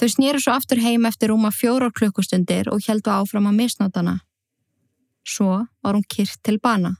Þau 0.00 0.08
snýru 0.08 0.40
svo 0.40 0.54
aftur 0.56 0.80
heim 0.80 1.06
eftir 1.08 1.30
rúma 1.30 1.50
fjórar 1.52 1.92
klukkustundir 1.92 2.70
og 2.72 2.82
heldu 2.86 3.12
áfram 3.12 3.50
að 3.50 3.58
misnátana. 3.58 4.14
Svo 5.28 5.66
var 5.82 5.96
hún 5.96 6.06
kyrt 6.08 6.40
til 6.42 6.58
bana. 6.58 6.94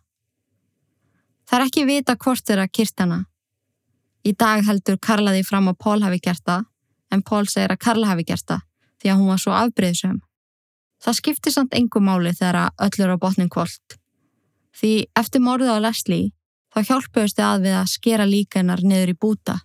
Það 1.49 1.59
er 1.59 1.66
ekki 1.66 1.87
vita 1.88 2.16
hvort 2.21 2.45
þeirra 2.47 2.69
kyrt 2.69 3.01
hana. 3.01 3.25
Í 4.21 4.35
dag 4.37 4.65
heldur 4.67 4.99
Karla 5.01 5.33
því 5.33 5.45
fram 5.49 5.71
að 5.71 5.79
Pól 5.81 6.01
hafi 6.05 6.19
gert 6.21 6.43
það, 6.45 6.67
en 7.11 7.23
Pól 7.25 7.47
segir 7.49 7.73
að 7.73 7.81
Karla 7.85 8.11
hafi 8.13 8.27
gert 8.29 8.47
það 8.49 8.67
því 9.01 9.09
að 9.13 9.17
hún 9.21 9.31
var 9.33 9.41
svo 9.41 9.55
afbreyðsum. 9.57 10.19
Það 11.01 11.17
skiptir 11.17 11.55
samt 11.55 11.77
engum 11.77 12.05
máli 12.05 12.35
þegar 12.37 12.75
öllur 12.85 13.15
á 13.17 13.23
botnin 13.23 13.49
kvöld. 13.49 13.97
Því 14.77 14.93
eftir 15.17 15.41
morðið 15.41 15.73
á 15.73 15.85
Leslie 15.87 16.33
þá 16.75 16.81
hjálpuðust 16.91 17.39
þið 17.39 17.47
að 17.47 17.65
við 17.65 17.77
að 17.79 17.93
skera 17.95 18.27
líkanar 18.29 18.83
niður 18.85 19.15
í 19.15 19.17
búta. 19.25 19.57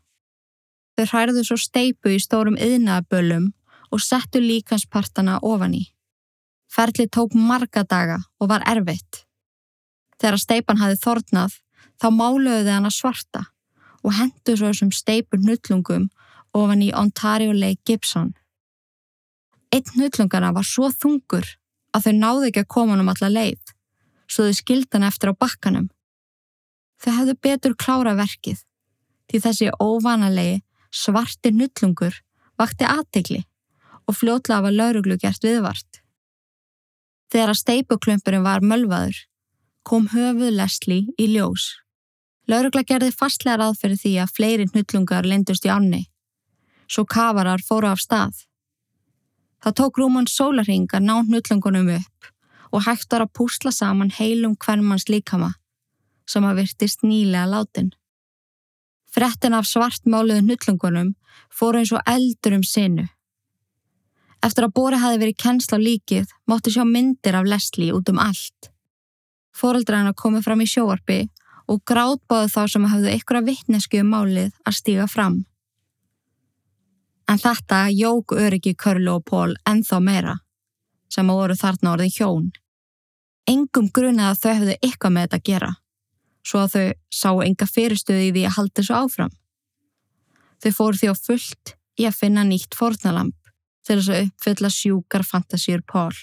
Þau 0.96 1.06
hræðu 1.12 1.44
svo 1.44 1.58
steipu 1.60 2.14
í 2.16 2.22
stórum 2.24 2.56
yðnaðaböllum 2.56 3.50
og 3.92 4.04
settu 4.04 4.40
líkanspartana 4.40 5.42
ofan 5.44 5.76
í. 5.76 5.84
Ferli 6.72 7.10
tók 7.12 7.36
marga 7.36 7.84
daga 7.84 8.22
og 8.40 8.50
var 8.50 8.64
erfitt. 8.72 9.26
Þegar 10.16 10.40
steipan 10.40 10.80
hafi 10.80 10.96
þornað 11.04 11.60
þá 12.00 12.08
máluðu 12.16 12.64
þið 12.64 12.74
hana 12.78 12.94
svarta 12.96 13.44
og 14.06 14.14
hendu 14.20 14.54
svo 14.54 14.70
þessum 14.70 14.92
steipur 14.94 15.42
nullungum 15.42 16.10
ofan 16.56 16.84
í 16.86 16.92
Ontario 16.96 17.54
Lake 17.56 17.82
Gibson. 17.88 18.34
Einn 19.74 19.98
nullungana 19.98 20.54
var 20.56 20.68
svo 20.68 20.92
þungur 20.94 21.48
að 21.96 22.08
þau 22.08 22.14
náðu 22.20 22.50
ekki 22.50 22.64
að 22.64 22.72
koma 22.76 23.00
um 23.00 23.12
alla 23.12 23.32
leið, 23.32 23.74
svo 24.30 24.48
þau 24.48 24.60
skildan 24.60 25.08
eftir 25.08 25.34
á 25.34 25.40
bakkanum. 25.40 25.90
Þau 27.02 27.12
hefðu 27.18 27.36
betur 27.48 27.76
klára 27.76 28.16
verkið, 28.16 28.62
því 29.28 29.42
þessi 29.48 29.74
óvanalegi 29.82 30.62
svarti 30.96 31.52
nullungur 31.52 32.22
vakti 32.60 32.88
aðtegli 32.88 33.44
og 34.06 34.20
fljótlega 34.20 34.64
var 34.68 34.76
lauruglu 34.76 35.18
gert 35.20 35.44
viðvart. 35.44 36.02
Þegar 37.34 37.52
að 37.52 37.62
steipuklumpurinn 37.64 38.46
var 38.46 38.62
mölvaður, 38.64 39.18
kom 39.84 40.08
höfuð 40.14 40.54
Leslie 40.56 41.10
í 41.18 41.28
ljós. 41.34 41.74
Laurugla 42.48 42.84
gerði 42.86 43.14
fastlega 43.16 43.58
ráð 43.62 43.80
fyrir 43.82 43.98
því 44.02 44.12
að 44.22 44.34
fleiri 44.38 44.66
nullungar 44.74 45.26
lindust 45.26 45.66
í 45.66 45.72
ánni. 45.74 46.04
Svo 46.86 47.06
kafarar 47.10 47.64
fóru 47.66 47.90
af 47.90 48.04
stað. 48.04 48.46
Það 49.64 49.78
tók 49.80 49.98
Rúman 49.98 50.30
sólarhing 50.30 50.92
að 50.94 51.08
ná 51.08 51.16
nullungunum 51.26 51.90
upp 51.96 52.30
og 52.72 52.86
hægt 52.86 53.10
var 53.14 53.26
að 53.26 53.34
púsla 53.40 53.72
saman 53.74 54.14
heilum 54.14 54.54
hvernmanns 54.62 55.08
líkama 55.10 55.56
sem 56.30 56.46
að 56.46 56.62
virtist 56.62 57.02
nýlega 57.06 57.48
látin. 57.50 57.92
Frettin 59.10 59.56
af 59.58 59.66
svartmáluðu 59.70 60.44
nullungunum 60.46 61.14
fóru 61.50 61.82
eins 61.82 61.94
og 61.96 62.06
eldur 62.10 62.58
um 62.60 62.66
sinu. 62.66 63.08
Eftir 64.46 64.68
að 64.68 64.76
Bóri 64.78 65.00
hafi 65.02 65.18
verið 65.22 65.42
kennsla 65.42 65.80
líkið 65.82 66.34
mótti 66.50 66.74
sjá 66.76 66.84
myndir 66.86 67.38
af 67.40 67.48
Leslie 67.50 67.94
út 67.96 68.10
um 68.12 68.20
allt. 68.22 68.70
Fóreldra 69.56 70.02
hennar 70.02 70.18
komið 70.20 70.46
fram 70.46 70.62
í 70.62 70.68
sjóarpi 70.70 71.20
og 71.72 71.82
grátbáðu 71.90 72.52
þá 72.54 72.62
sem 72.72 72.88
hafðu 72.92 73.14
ykkur 73.18 73.40
að 73.40 73.52
vittnesku 73.52 74.02
um 74.04 74.12
málið 74.14 74.52
að 74.66 74.78
stíga 74.80 75.08
fram. 75.12 75.40
En 77.30 77.42
þetta 77.42 77.88
jók 77.90 78.36
öryggi 78.38 78.76
Körlu 78.78 79.18
og 79.18 79.26
Pól 79.26 79.56
enþá 79.66 80.02
meira, 80.02 80.36
sem 81.10 81.28
voru 81.28 81.56
þarna 81.58 81.96
orðin 81.96 82.14
hjón. 82.14 82.52
Engum 83.50 83.90
grunið 83.90 84.30
að 84.30 84.40
þau 84.44 84.54
hefðu 84.54 84.78
ykkur 84.90 85.14
með 85.14 85.28
þetta 85.28 85.42
að 85.42 85.50
gera 85.50 85.72
svo 86.46 86.62
að 86.62 86.76
þau 86.76 86.86
sá 87.14 87.30
enga 87.46 87.68
fyrirstöði 87.70 88.30
í 88.30 88.34
því 88.36 88.46
að 88.46 88.56
halda 88.60 88.82
þessu 88.82 88.96
áfram. 89.00 89.34
Þau 90.62 90.72
fóru 90.78 91.00
því 91.02 91.10
á 91.12 91.16
fullt 91.18 91.74
í 92.00 92.08
að 92.08 92.20
finna 92.20 92.46
nýtt 92.46 92.78
fornalamp 92.78 93.52
til 93.86 93.98
þess 94.00 94.12
að 94.14 94.24
uppfylla 94.28 94.72
sjúkar 94.74 95.26
fantasíur 95.26 95.84
Pól. 95.90 96.14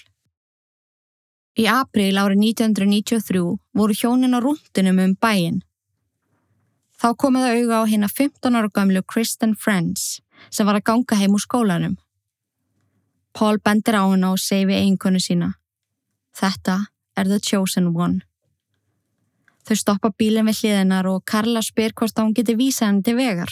Í 1.53 1.67
april 1.69 2.17
árið 2.17 2.39
1993 2.41 3.41
voru 3.77 3.93
hjónin 3.93 4.33
á 4.33 4.39
rúndinum 4.41 5.01
um 5.03 5.13
bæin. 5.21 5.61
Þá 6.97 7.13
komiða 7.19 7.53
auga 7.53 7.81
á 7.81 7.89
hérna 7.91 8.09
15 8.09 8.57
ára 8.57 8.69
gamlu 8.73 9.03
Kristen 9.05 9.53
Friends 9.53 10.21
sem 10.49 10.65
var 10.65 10.79
að 10.79 10.87
ganga 10.89 11.19
heim 11.19 11.35
úr 11.37 11.43
skólanum. 11.43 11.97
Pól 13.37 13.59
bendir 13.61 13.97
á 13.97 14.03
henn 14.09 14.25
og 14.25 14.41
segi 14.41 14.65
við 14.69 14.81
einkonu 14.81 15.21
sína. 15.21 15.53
Þetta 16.33 16.87
er 17.17 17.29
The 17.29 17.39
Chosen 17.39 17.93
One. 17.93 18.23
Þau 19.63 19.77
stoppa 19.77 20.09
bílinn 20.17 20.49
við 20.49 20.63
hliðinar 20.63 21.07
og 21.07 21.21
Karla 21.29 21.61
spyr 21.61 21.93
hvort 21.93 22.17
að 22.17 22.25
hún 22.25 22.35
geti 22.37 22.55
vísa 22.57 22.87
henni 22.89 23.05
til 23.05 23.15
vegar. 23.17 23.51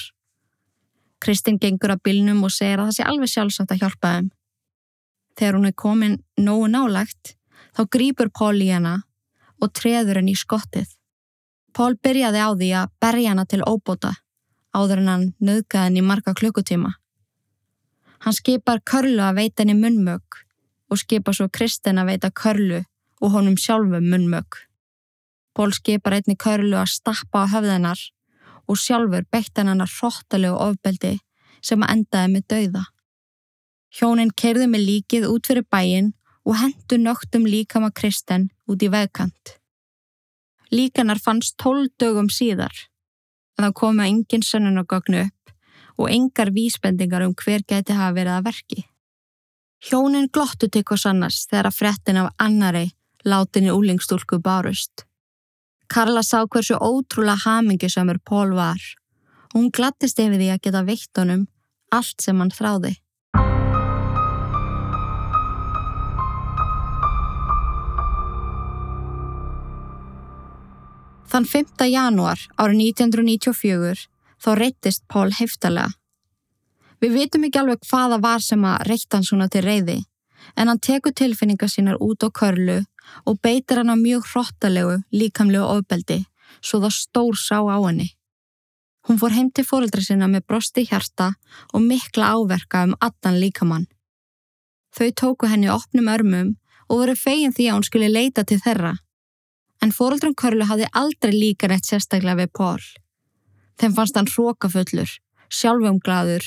Kristinn 1.21 1.59
gengur 1.61 1.93
að 1.93 2.01
bílnum 2.07 2.41
og 2.43 2.51
segir 2.51 2.81
að 2.81 2.89
það 2.89 2.97
sé 2.97 3.05
alveg 3.05 3.31
sjálfsagt 3.31 3.75
að 3.75 3.83
hjálpa 3.83 4.15
þeim. 4.15 4.31
Þegar 5.37 5.57
hún 5.57 5.69
er 5.69 5.77
komin 5.77 6.17
nógu 6.37 6.67
nálagt, 6.67 7.35
þá 7.75 7.81
grýpur 7.95 8.31
Pól 8.33 8.61
í 8.61 8.69
hana 8.71 9.01
og 9.61 9.73
treður 9.77 10.21
henni 10.21 10.35
í 10.35 10.39
skottið. 10.39 10.89
Pól 11.73 11.95
byrjaði 12.03 12.41
á 12.43 12.49
því 12.51 12.69
að 12.81 12.91
berja 12.99 13.31
hana 13.31 13.45
til 13.47 13.61
óbóta, 13.63 14.15
áður 14.75 15.03
en 15.03 15.11
hann 15.11 15.27
nöðgaði 15.39 15.87
henni 15.87 16.03
marga 16.03 16.33
klukkutíma. 16.35 16.95
Hann 18.21 18.37
skipar 18.37 18.81
Körlu 18.85 19.21
að 19.23 19.37
veita 19.39 19.63
henni 19.63 19.77
munnmög 19.79 20.41
og 20.91 20.99
skipar 20.99 21.37
svo 21.37 21.47
Kristinn 21.49 22.01
að 22.01 22.11
veita 22.13 22.31
Körlu 22.31 22.83
og 23.21 23.31
honum 23.35 23.57
sjálfum 23.57 24.09
munnmög. 24.11 24.59
Pól 25.55 25.73
skipar 25.75 26.15
einni 26.15 26.37
körlu 26.39 26.77
að 26.79 26.93
stappa 26.93 27.43
á 27.43 27.51
höfðanar 27.51 27.99
og 28.71 28.79
sjálfur 28.79 29.25
beitt 29.31 29.57
hennar 29.59 29.89
hróttalegu 29.97 30.55
ofbeldi 30.55 31.17
sem 31.61 31.83
að 31.83 31.93
endaði 31.95 32.31
með 32.33 32.45
dauða. 32.53 32.83
Hjónin 33.91 34.31
kerði 34.31 34.69
með 34.71 34.85
líkið 34.87 35.27
út 35.27 35.49
fyrir 35.49 35.67
bæin 35.67 36.13
og 36.45 36.57
hendu 36.57 36.97
nögtum 36.97 37.45
líkama 37.45 37.91
Kristen 37.95 38.49
út 38.67 38.83
í 38.83 38.89
vegkant. 38.91 39.57
Líkanar 40.71 41.19
fannst 41.19 41.57
tól 41.59 41.89
dögum 41.99 42.29
síðar 42.31 42.73
en 43.57 43.67
þá 43.67 43.73
komu 43.75 44.05
engin 44.05 44.45
sönnunagögnu 44.45 45.25
upp 45.27 45.53
og 45.99 46.09
engar 46.09 46.53
vísbendingar 46.55 47.25
um 47.27 47.35
hver 47.35 47.61
geti 47.67 47.93
hafa 47.93 48.15
verið 48.15 48.37
að 48.37 48.47
verki. 48.47 48.85
Hjónin 49.81 50.29
glottu 50.33 50.69
til 50.69 50.85
hvers 50.87 51.05
annars 51.09 51.45
þegar 51.49 51.69
að 51.69 51.77
frettin 51.77 52.21
af 52.21 52.33
annari 52.39 52.91
látinni 53.25 53.73
úlingstúlku 53.73 54.39
bárust. 54.41 55.05
Karla 55.91 56.23
sá 56.23 56.45
hversu 56.47 56.77
ótrúlega 56.79 57.41
hamingisamur 57.45 58.21
Pól 58.23 58.55
var. 58.55 58.81
Hún 59.53 59.71
glattist 59.75 60.19
yfir 60.19 60.39
því 60.39 60.51
að 60.53 60.61
geta 60.63 60.83
veitt 60.87 61.17
honum 61.19 61.47
allt 61.91 62.21
sem 62.23 62.39
hann 62.39 62.53
þráði. 62.55 62.95
Þann 71.31 71.45
5. 71.47 71.85
januar 71.87 72.41
árið 72.59 72.81
1994 72.91 73.99
þá 74.43 74.47
reyttist 74.59 75.03
Pól 75.07 75.29
heftalega. 75.31 75.93
Við 76.99 77.13
vitum 77.15 77.45
ekki 77.47 77.59
alveg 77.61 77.85
hvaða 77.87 78.17
var 78.19 78.41
sem 78.43 78.65
að 78.67 78.81
reytta 78.89 79.15
hann 79.15 79.27
svona 79.27 79.47
til 79.47 79.61
reyði 79.63 80.01
en 80.59 80.67
hann 80.67 80.81
tekur 80.83 81.13
tilfinningar 81.15 81.71
sínar 81.71 82.01
út 82.03 82.25
á 82.27 82.29
körlu 82.35 82.81
og 83.23 83.39
beitir 83.39 83.79
hann 83.79 83.93
á 83.93 83.95
mjög 83.95 84.27
hróttalegu 84.27 84.97
líkamlegu 85.15 85.63
ofbeldi 85.63 86.17
svo 86.59 86.81
það 86.83 86.97
stór 86.97 87.39
sá 87.39 87.63
á 87.63 87.79
henni. 87.79 88.09
Hún 89.07 89.21
fór 89.21 89.31
heim 89.31 89.53
til 89.55 89.65
fóreldra 89.65 90.03
sinna 90.03 90.27
með 90.27 90.43
brosti 90.51 90.83
hjarta 90.89 91.29
og 91.71 91.85
mikla 91.85 92.33
áverka 92.35 92.83
um 92.89 92.97
allan 92.99 93.39
líkamann. 93.39 93.87
Þau 94.91 95.09
tóku 95.15 95.47
henni 95.47 95.71
opnum 95.71 96.11
örmum 96.11 96.51
og 96.89 97.05
voru 97.05 97.15
fegin 97.15 97.55
því 97.55 97.69
að 97.69 97.79
hún 97.79 97.87
skulle 97.87 98.11
leita 98.11 98.43
til 98.43 98.59
þeirra. 98.59 98.97
En 99.81 99.93
fóreldrum 99.95 100.35
Körlu 100.37 100.67
hafði 100.69 100.87
aldrei 100.93 101.33
líka 101.33 101.69
rétt 101.69 101.89
sérstaklega 101.89 102.43
við 102.43 102.51
Pól. 102.57 102.81
Þeim 103.81 103.95
fannst 103.97 104.17
hann 104.19 104.29
hrókafullur, 104.29 105.09
sjálfumglaður 105.49 106.45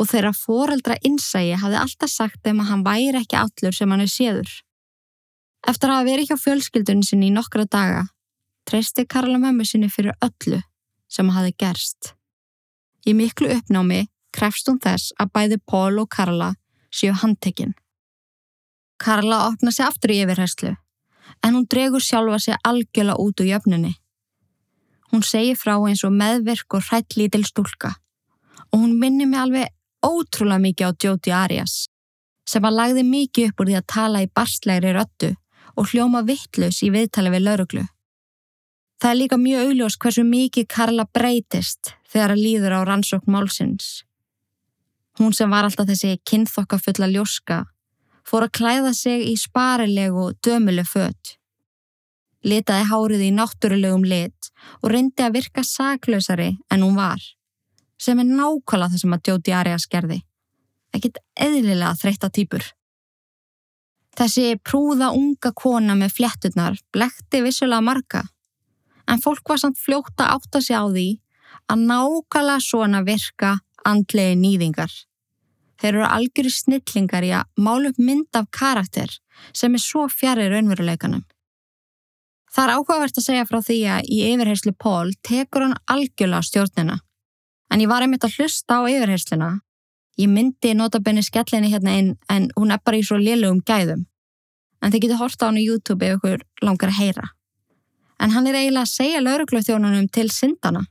og 0.00 0.08
þeirra 0.08 0.32
fóreldra 0.32 0.96
innsægi 1.04 1.58
hafði 1.60 1.80
alltaf 1.82 2.12
sagt 2.12 2.40
þeim 2.44 2.62
að 2.62 2.70
hann 2.70 2.84
væri 2.86 3.20
ekki 3.20 3.36
allur 3.36 3.76
sem 3.76 3.92
hann 3.92 4.04
er 4.04 4.12
séður. 4.12 4.54
Eftir 5.68 5.90
að 5.90 5.98
hafa 5.98 6.08
verið 6.08 6.30
hjá 6.30 6.40
fjölskyldunni 6.40 7.04
sinni 7.04 7.28
í 7.28 7.34
nokkra 7.34 7.66
daga, 7.68 8.06
treysti 8.64 9.04
Karla 9.04 9.36
mömmu 9.42 9.66
sinni 9.68 9.90
fyrir 9.92 10.16
öllu 10.24 10.62
sem 11.10 11.28
hafi 11.34 11.52
gerst. 11.60 12.14
Í 13.04 13.12
miklu 13.16 13.50
uppnámi 13.52 14.06
krefst 14.32 14.68
hún 14.70 14.80
þess 14.80 15.12
að 15.20 15.32
bæði 15.36 15.60
Pól 15.68 16.00
og 16.00 16.08
Karla 16.16 16.54
séu 16.94 17.12
handtekinn. 17.12 17.74
Karla 19.00 19.46
opna 19.48 19.72
sig 19.72 19.84
aftur 19.84 20.12
í 20.14 20.20
yfirherslu, 20.24 20.74
en 21.42 21.54
hún 21.54 21.66
dregur 21.70 22.02
sjálfa 22.02 22.38
sig 22.38 22.56
algjörlega 22.64 23.22
út 23.24 23.40
úr 23.40 23.50
jöfnunni. 23.52 23.94
Hún 25.10 25.22
segir 25.22 25.56
frá 25.56 25.74
eins 25.76 26.04
og 26.06 26.14
meðvirk 26.14 26.74
og 26.74 26.84
hrætt 26.86 27.16
lítil 27.16 27.44
stúlka 27.44 27.94
og 28.70 28.76
hún 28.78 28.98
minni 28.98 29.26
mig 29.26 29.40
alveg 29.40 29.72
ótrúlega 30.06 30.62
mikið 30.62 30.86
á 30.86 30.90
Jóti 31.04 31.32
Arias 31.34 31.88
sem 32.48 32.64
að 32.64 32.76
lagði 32.78 33.06
mikið 33.06 33.48
upp 33.48 33.62
úr 33.62 33.70
því 33.70 33.78
að 33.78 33.88
tala 33.94 34.22
í 34.24 34.30
barslegri 34.34 34.92
röttu 34.94 35.30
og 35.76 35.90
hljóma 35.90 36.22
vittlaus 36.26 36.82
í 36.82 36.90
viðtali 36.90 37.32
við 37.32 37.44
lauruglu. 37.46 37.84
Það 39.00 39.10
er 39.10 39.18
líka 39.18 39.36
mjög 39.40 39.66
augljós 39.66 39.96
hversu 39.96 40.24
mikið 40.28 40.66
Karla 40.68 41.06
breytist 41.08 41.94
þegar 42.12 42.34
að 42.34 42.42
líður 42.44 42.76
á 42.76 42.80
rannsókn 42.84 43.32
málsins. 43.32 44.02
Hún 45.18 45.32
sem 45.36 45.50
var 45.50 45.66
alltaf 45.66 45.88
þessi 45.88 46.18
kynþokkafulla 46.26 47.08
ljóska 47.14 47.64
fór 48.26 48.46
að 48.46 48.54
klæða 48.58 48.94
sig 48.96 49.26
í 49.30 49.34
sparilegu 49.38 50.24
og 50.30 50.40
dömuleg 50.46 50.88
fött. 50.88 51.36
Litaði 52.46 52.88
hárið 52.88 53.26
í 53.26 53.30
náttúrulegum 53.36 54.04
lit 54.08 54.50
og 54.80 54.90
reyndi 54.94 55.24
að 55.26 55.36
virka 55.36 55.64
saklausari 55.66 56.54
en 56.72 56.84
hún 56.86 56.96
var, 56.96 57.20
sem 58.00 58.20
er 58.20 58.28
nákvæmlega 58.28 58.94
það 58.94 59.02
sem 59.02 59.16
að 59.16 59.32
Jóti 59.32 59.56
Arias 59.56 59.88
gerði. 59.90 60.20
Ekkit 60.96 61.20
eðlilega 61.36 61.94
þreytta 62.00 62.30
týpur. 62.32 62.64
Þessi 64.16 64.56
prúða 64.64 65.12
unga 65.16 65.52
kona 65.56 65.94
með 65.96 66.16
flétturnar 66.16 66.80
blekti 66.92 67.42
vissulega 67.44 67.84
marga 67.84 68.24
en 69.10 69.20
fólk 69.22 69.52
var 69.52 69.60
samt 69.60 69.78
fljótt 69.80 70.20
að 70.22 70.36
átta 70.36 70.62
sig 70.62 70.76
á 70.76 70.84
því 70.86 71.08
að 71.70 71.84
nákvæmlega 71.90 72.64
svona 72.64 73.04
virka 73.06 73.58
andlegi 73.86 74.36
nýðingar. 74.38 74.90
Þeir 75.80 75.94
eru 75.94 76.06
algjöru 76.06 76.52
snillingar 76.52 77.24
í 77.24 77.32
að 77.36 77.48
málu 77.64 77.90
upp 77.92 78.00
mynd 78.00 78.36
af 78.36 78.50
karakter 78.52 79.14
sem 79.56 79.74
er 79.74 79.82
svo 79.82 80.06
fjarrir 80.12 80.52
raunveruleikanum. 80.52 81.24
Það 82.50 82.64
er 82.66 82.74
áhugavert 82.74 83.18
að 83.18 83.26
segja 83.26 83.46
frá 83.48 83.60
því 83.62 83.78
að 83.94 84.10
í 84.10 84.20
yfirherslu 84.32 84.74
Pól 84.84 85.14
tekur 85.26 85.66
hann 85.66 85.78
algjörlega 85.86 86.48
stjórnina. 86.48 86.98
En 87.70 87.80
ég 87.80 87.88
var 87.88 88.04
einmitt 88.04 88.26
að 88.26 88.36
hlusta 88.40 88.80
á 88.82 88.90
yfirhersluna. 88.90 89.50
Ég 90.18 90.28
myndi 90.28 90.74
notabenni 90.76 91.22
skellinni 91.24 91.70
hérna 91.72 91.96
inn 91.96 92.14
en 92.28 92.50
hún 92.58 92.74
er 92.74 92.82
bara 92.84 92.98
í 92.98 93.06
svo 93.06 93.16
lélugum 93.16 93.62
gæðum. 93.62 94.06
En 94.82 94.92
þið 94.92 95.06
getur 95.06 95.22
horta 95.22 95.46
á 95.46 95.48
hann 95.48 95.60
á 95.60 95.64
YouTube 95.64 96.04
ef 96.04 96.18
ykkur 96.18 96.42
langar 96.66 96.90
að 96.90 96.98
heyra 97.00 97.30
en 98.20 98.34
hann 98.34 98.48
er 98.48 98.58
eiginlega 98.58 98.84
að 98.84 98.92
segja 98.92 99.22
lauruglöfþjónunum 99.24 100.08
til 100.12 100.28
syndana. 100.32 100.84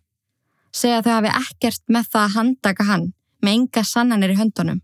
Segja 0.74 1.04
þau 1.06 1.14
hafi 1.16 1.34
ekkert 1.38 1.84
með 1.90 2.10
það 2.14 2.26
að 2.26 2.36
handaka 2.36 2.86
hann, 2.90 3.06
með 3.44 3.56
enga 3.56 3.84
sannanir 3.88 4.34
í 4.34 4.40
höndunum. 4.40 4.82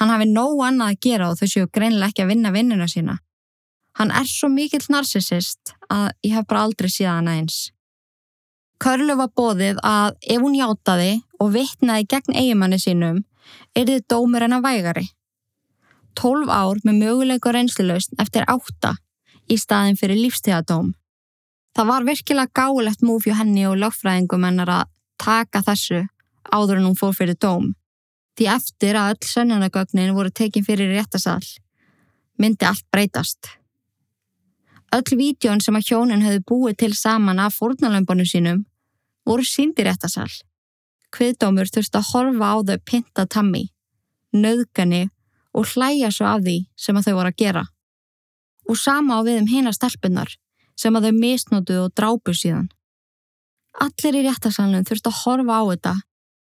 Hann 0.00 0.12
hafi 0.12 0.28
nóg 0.30 0.62
annað 0.64 0.94
að 0.94 1.02
gera 1.06 1.28
og 1.30 1.40
þau 1.40 1.48
séu 1.52 1.68
greinlega 1.68 2.08
ekki 2.08 2.24
að 2.24 2.32
vinna 2.32 2.54
vinnuna 2.54 2.88
sína. 2.88 3.18
Hann 3.98 4.12
er 4.14 4.28
svo 4.28 4.48
mikill 4.48 4.86
narsisist 4.88 5.74
að 5.90 6.10
ég 6.24 6.36
hef 6.38 6.46
bara 6.48 6.64
aldrei 6.64 6.88
síðan 6.88 7.28
aðeins. 7.28 7.70
Körlu 8.80 9.16
var 9.18 9.32
bóðið 9.36 9.80
að 9.84 10.14
ef 10.24 10.40
hún 10.40 10.56
hjátaði 10.56 11.10
og 11.42 11.50
vittnaði 11.52 12.06
gegn 12.08 12.38
eigimanni 12.40 12.78
sínum, 12.80 13.18
er 13.76 13.90
þið 13.90 14.06
dómur 14.08 14.46
en 14.46 14.56
að 14.56 14.64
vægari. 14.64 15.04
Tólf 16.16 16.48
ár 16.48 16.80
með 16.86 17.02
möguleikur 17.02 17.54
reynsluleust 17.54 18.16
eftir 18.22 18.48
átta 18.48 18.94
í 19.50 19.58
staðin 19.60 19.98
fyrir 20.00 20.16
lífstíðadóm. 20.22 20.94
Það 21.76 21.90
var 21.90 22.06
virkilega 22.08 22.56
gáilegt 22.56 23.04
múf 23.04 23.26
hjá 23.28 23.36
henni 23.42 23.66
og 23.68 23.76
lögfræðingum 23.82 24.48
hennar 24.48 24.72
að 24.78 24.88
taka 25.20 25.62
þessu 25.66 26.06
áður 26.48 26.80
en 26.80 26.88
hún 26.88 26.98
fór 26.98 27.12
fyrir 27.14 27.36
dóm. 27.36 27.74
Því 28.40 28.46
eftir 28.48 28.96
að 28.96 29.10
öll 29.12 29.26
sönnunagögnin 29.28 30.14
voru 30.16 30.30
tekin 30.32 30.64
fyrir 30.64 30.88
réttasall, 30.94 31.44
myndi 32.40 32.64
allt 32.64 32.86
breytast. 32.88 33.50
Öll 34.96 35.18
vídjón 35.20 35.60
sem 35.60 35.76
að 35.76 35.90
hjónin 35.90 36.24
hefði 36.24 36.40
búið 36.48 36.78
til 36.80 36.96
saman 36.96 37.42
af 37.44 37.58
fórnalömbunum 37.60 38.24
sínum 38.24 38.64
voru 39.28 39.44
síndi 39.44 39.84
réttasall. 39.84 40.32
Kviðdómur 41.12 41.68
þurfti 41.68 42.00
að 42.00 42.08
horfa 42.14 42.48
á 42.48 42.56
þau 42.64 42.80
pinta 42.88 43.28
tammi, 43.28 43.66
nöðgani 44.32 45.10
og 45.52 45.68
hlæja 45.74 46.08
svo 46.08 46.32
af 46.32 46.40
því 46.40 46.58
sem 46.80 46.96
að 46.96 47.10
þau 47.10 47.14
voru 47.20 47.34
að 47.34 47.40
gera. 47.44 47.68
Og 48.72 48.80
sama 48.80 49.20
á 49.20 49.28
við 49.28 49.42
um 49.44 49.52
hina 49.52 49.76
stelpunar 49.76 50.32
sem 50.80 50.96
að 50.96 51.10
þau 51.10 51.18
misnótuðu 51.20 51.84
og 51.90 51.92
drápu 51.92 52.32
síðan. 52.32 52.70
Allir 53.84 54.16
í 54.16 54.28
réttarsalunum 54.30 54.88
þurft 54.88 55.12
að 55.12 55.26
horfa 55.26 55.60
á 55.60 55.64
þetta 55.76 56.00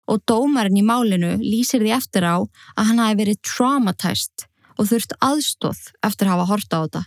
og 0.09 0.23
dómarinn 0.29 0.79
í 0.81 0.85
málinu 0.85 1.35
lýsir 1.41 1.83
því 1.83 1.93
eftir 1.97 2.25
á 2.25 2.37
að 2.41 2.87
hann 2.89 3.01
hafi 3.03 3.19
verið 3.21 3.41
traumatæst 3.45 4.45
og 4.79 4.89
þurft 4.89 5.15
aðstóð 5.21 5.81
eftir 6.07 6.27
að 6.27 6.33
hafa 6.33 6.49
horta 6.49 6.79
á 6.79 6.81
þetta. 6.83 7.03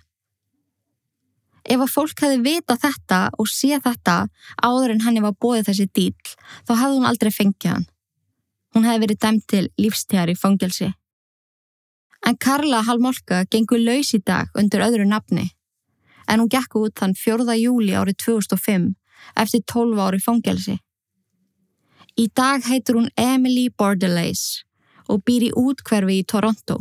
Ef 1.62 1.82
að 1.84 1.92
fólk 1.94 2.22
hefði 2.24 2.40
vita 2.42 2.76
þetta 2.78 3.20
og 3.38 3.50
sé 3.50 3.78
þetta 3.82 4.16
áður 4.58 4.94
en 4.94 5.04
hann 5.04 5.18
hefði 5.18 5.34
bóðið 5.44 5.68
þessi 5.70 5.88
dýl, 5.94 6.34
þá 6.66 6.72
hefði 6.74 6.96
hún 6.96 7.08
aldrei 7.10 7.30
fengið 7.30 7.70
hann. 7.70 7.88
Hún 8.74 8.86
hefði 8.88 9.04
verið 9.04 9.22
dæmt 9.22 9.46
til 9.52 9.64
lífstíðar 9.78 10.32
í 10.32 10.38
fangelsi. 10.38 10.92
En 12.26 12.38
Karla 12.38 12.82
Hallmolka 12.86 13.42
gengur 13.50 13.82
laus 13.82 14.12
í 14.14 14.22
dag 14.22 14.50
undir 14.58 14.84
öðru 14.84 15.06
nafni 15.08 15.50
en 16.28 16.40
hún 16.40 16.50
gekk 16.50 16.76
út 16.78 16.94
þann 16.98 17.14
4. 17.18 17.56
júli 17.58 17.96
árið 17.98 18.18
2005 18.24 18.92
eftir 19.42 19.62
12 19.72 20.02
ári 20.02 20.20
fangelsi. 20.22 20.78
Í 22.20 22.28
dag 22.36 22.64
heitur 22.68 22.98
hún 22.98 23.08
Emily 23.16 23.70
Bordelais 23.72 24.64
og 25.08 25.22
býr 25.24 25.48
í 25.48 25.54
útkverfi 25.56 26.18
í 26.20 26.26
Toronto. 26.28 26.76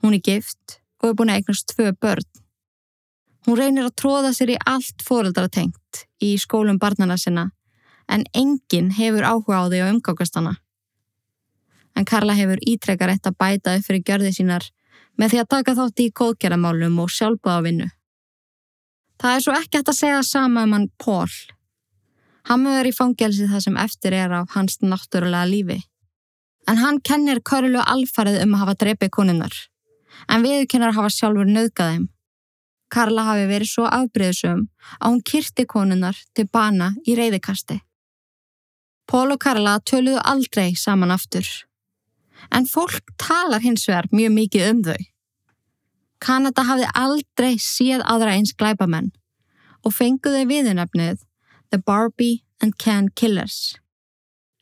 Hún 0.00 0.16
er 0.16 0.24
gift 0.24 0.78
og 1.02 1.10
er 1.10 1.18
búin 1.18 1.32
að 1.32 1.42
eignast 1.42 1.68
tvö 1.74 1.92
börn. 2.00 2.24
Hún 3.44 3.58
reynir 3.60 3.84
að 3.84 3.96
tróða 4.00 4.32
sér 4.32 4.54
í 4.54 4.60
allt 4.64 5.04
fóreldratengt 5.04 6.06
í 6.24 6.34
skólum 6.40 6.80
barnana 6.80 7.18
sinna 7.20 7.50
en 8.08 8.24
enginn 8.32 8.92
hefur 8.96 9.26
áhuga 9.28 9.60
á 9.60 9.64
því 9.68 9.82
á 9.84 9.86
umgákastana. 9.92 10.54
En 11.94 12.08
Karla 12.08 12.34
hefur 12.36 12.62
ítrekkar 12.64 13.12
eitt 13.12 13.28
að 13.28 13.36
bæta 13.38 13.76
upp 13.76 13.84
fyrir 13.86 14.04
gjörði 14.08 14.32
sínar 14.38 14.64
með 15.20 15.34
því 15.34 15.42
að 15.42 15.50
taka 15.52 15.76
þátt 15.78 16.00
í 16.00 16.12
kóðgerðamálum 16.20 16.96
og 17.04 17.12
sjálfbúðavinnu. 17.12 17.90
Það 19.20 19.36
er 19.36 19.44
svo 19.44 19.54
ekki 19.54 19.78
hægt 19.78 19.92
að 19.92 20.00
segja 20.00 20.22
sama 20.26 20.64
um 20.64 20.74
hann 20.74 20.88
Pól. 20.98 21.28
Hann 22.48 22.64
mögur 22.64 22.90
í 22.90 22.92
fangelsi 22.92 23.48
það 23.48 23.62
sem 23.66 23.76
eftir 23.80 24.16
er 24.16 24.32
af 24.40 24.50
hans 24.56 24.76
náttúrulega 24.84 25.48
lífi. 25.48 25.78
En 26.68 26.80
hann 26.80 27.00
kennir 27.00 27.40
Körlu 27.40 27.80
alfarið 27.80 28.42
um 28.44 28.56
að 28.56 28.62
hafa 28.64 28.74
dreipið 28.82 29.12
koninnar. 29.16 29.54
En 30.28 30.44
viðkennar 30.44 30.94
hafa 30.96 31.12
sjálfur 31.12 31.48
nöðgaðum. 31.48 32.08
Karla 32.92 33.24
hafi 33.26 33.48
verið 33.48 33.70
svo 33.70 33.88
afbreyðsum 33.88 34.66
að 35.00 35.08
hún 35.08 35.22
kyrti 35.30 35.64
koninnar 35.66 36.20
til 36.36 36.46
bana 36.52 36.92
í 37.08 37.16
reyðikasti. 37.18 37.80
Pól 39.08 39.34
og 39.34 39.40
Karla 39.40 39.78
töluðu 39.80 40.20
aldrei 40.24 40.76
saman 40.78 41.12
aftur. 41.12 41.48
En 42.52 42.68
fólk 42.68 43.12
talar 43.20 43.64
hins 43.64 43.88
vegar 43.88 44.08
mjög 44.12 44.32
mikið 44.38 44.70
um 44.70 44.82
þau. 44.84 45.02
Kanada 46.24 46.64
hafði 46.64 46.88
aldrei 46.96 47.52
séð 47.60 48.04
aðra 48.08 48.36
eins 48.36 48.54
glæbamenn 48.56 49.12
og 49.84 49.92
fenguði 49.92 50.46
viðunafnið 50.48 51.24
The 51.74 51.78
Barbie 51.78 52.44
and 52.62 52.78
Ken 52.78 53.08
Killers. 53.16 53.74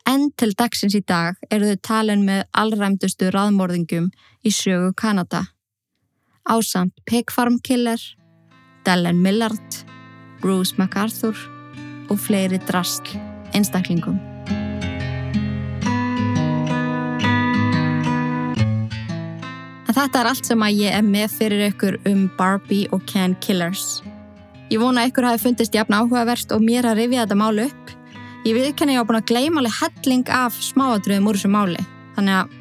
Enn 0.08 0.30
til 0.40 0.54
dagsins 0.56 0.94
í 0.96 1.02
dag 1.04 1.36
eru 1.52 1.66
þau 1.68 1.80
talin 1.84 2.22
með 2.24 2.46
allræmdustu 2.56 3.26
raðmórðingum 3.34 4.06
í 4.48 4.52
sögu 4.56 4.94
Kanada. 4.96 5.42
Ásamt 6.48 6.94
Pig 7.04 7.28
Farm 7.28 7.58
Killer, 7.60 8.00
Dellen 8.88 9.20
Millard, 9.20 9.76
Bruce 10.40 10.80
MacArthur 10.80 11.36
og 12.08 12.16
fleiri 12.16 12.56
drastl 12.64 13.20
einstaklingum. 13.52 14.16
En 19.84 20.00
þetta 20.00 20.24
er 20.24 20.32
allt 20.32 20.48
sem 20.48 20.64
að 20.64 20.80
ég 20.80 20.96
er 20.96 21.04
með 21.04 21.36
fyrir 21.36 21.66
ykkur 21.68 22.00
um 22.08 22.24
Barbie 22.40 22.88
og 22.88 23.04
Ken 23.04 23.36
Killers. 23.44 24.00
Ég 24.72 24.80
vona 24.80 25.02
að 25.02 25.10
ykkur 25.10 25.26
hafi 25.28 25.42
fundist 25.42 25.74
jafn 25.76 25.92
áhugaverst 25.92 26.52
og 26.56 26.62
mér 26.64 26.86
að 26.88 27.02
rifja 27.02 27.26
þetta 27.26 27.36
málu 27.36 27.66
upp. 27.68 27.90
Ég 28.46 28.56
viðkenni 28.56 28.94
ég 28.96 29.04
á 29.04 29.08
búin 29.08 29.18
að 29.18 29.26
gleyma 29.28 29.60
alveg 29.60 29.74
helling 29.82 30.30
af 30.32 30.56
smáadröðum 30.64 31.28
úr 31.28 31.36
þessu 31.36 31.50
máli. 31.52 31.84
Þannig 32.16 32.38
að, 32.38 32.54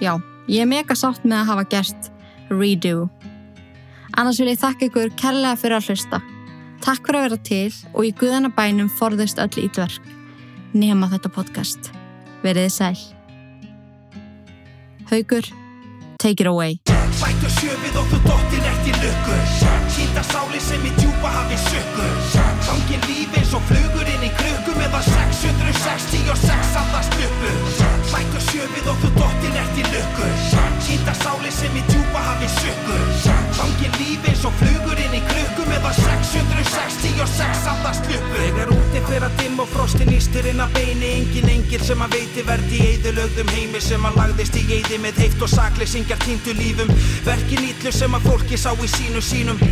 já, 0.00 0.12
ég 0.48 0.64
er 0.64 0.70
mega 0.70 0.96
sátt 0.96 1.26
með 1.28 1.42
að 1.42 1.50
hafa 1.50 1.66
gert 1.74 2.08
redo. 2.48 3.10
Annars 4.16 4.40
vil 4.40 4.48
ég 4.48 4.62
þakka 4.62 4.88
ykkur 4.88 5.12
kærlega 5.20 5.60
fyrir 5.60 5.76
að 5.76 5.92
hlusta. 5.92 6.22
Takk 6.80 7.04
fyrir 7.04 7.20
að 7.20 7.28
vera 7.28 7.40
til 7.50 7.76
og 7.92 8.08
í 8.08 8.14
guðanabænum 8.16 8.88
forðust 8.96 9.44
öll 9.44 9.60
ítverk. 9.66 10.10
Nefna 10.72 11.12
þetta 11.12 11.34
podcast. 11.36 11.92
Verðið 12.40 12.72
sæl. 12.72 12.96
Haugur 15.10 15.44
Take 16.18 16.40
it 16.40 16.46
away 16.46 16.80
Bættu 16.84 17.48
sjöfið 17.56 17.96
og 17.96 18.10
þú 18.10 18.18
dóttir 18.26 18.66
eftir 18.68 18.98
lukku 19.00 19.36
Sýnda 20.18 20.34
sáli 20.34 20.58
sem 20.58 20.82
í 20.82 20.90
djúpa 20.98 21.30
hafi 21.30 21.54
sökku 21.62 22.06
Gangin 22.66 23.04
líf 23.06 23.36
eins 23.38 23.52
og 23.54 23.62
flugur 23.68 24.08
inn 24.10 24.24
í 24.26 24.30
krukku 24.34 24.74
meðan 24.74 25.04
666 25.06 26.74
andast 26.80 27.14
sluppu 27.14 27.52
Lækka 28.10 28.42
sjöfið 28.48 28.90
og 28.90 28.98
þú 29.04 29.12
dottin 29.14 29.60
ert 29.62 29.78
í 29.78 29.86
lukku 29.92 30.32
Kýta 30.88 31.14
sáli 31.22 31.54
sem 31.54 31.78
í 31.78 31.86
djúpa 31.92 32.24
hafi 32.32 32.50
sukku 32.56 32.98
Gangin 33.60 33.94
líf 34.02 34.26
eins 34.26 34.42
og 34.42 34.58
flugur 34.58 35.06
inn 35.06 35.18
í 35.20 35.22
krukku 35.30 35.70
meðan 35.70 35.94
666 35.94 36.07
andast 37.78 38.04
sluppu 38.04 38.36
Þegar 38.36 38.72
úti 38.74 39.02
fyrir 39.06 39.26
að 39.26 39.38
dimm 39.40 39.62
og 39.62 39.70
frostin 39.72 40.12
ístir 40.12 40.48
inn 40.50 40.60
að 40.60 40.74
beini. 40.76 41.12
Engin 41.22 41.50
engil 41.54 41.80
sem 41.84 42.04
að 42.04 42.16
veiti 42.16 42.44
verði 42.46 42.78
í 42.78 42.90
eðulögðum 42.94 43.54
heimi 43.54 43.82
sem 43.84 44.06
að 44.08 44.20
lagðist 44.20 44.58
í 44.60 44.66
eði 44.78 45.00
með 45.02 45.22
heift 45.24 45.42
og 45.42 45.52
sakleysingjar 45.54 46.22
týndu 46.26 46.56
lífum. 46.58 46.94
Verkin 47.26 47.68
ítlu 47.70 47.92
sem 47.94 48.14
að 48.14 48.30
fólki 48.30 48.60
sá 48.60 48.72
í 48.74 48.92
sínu 48.98 49.24
sínum 49.24 49.66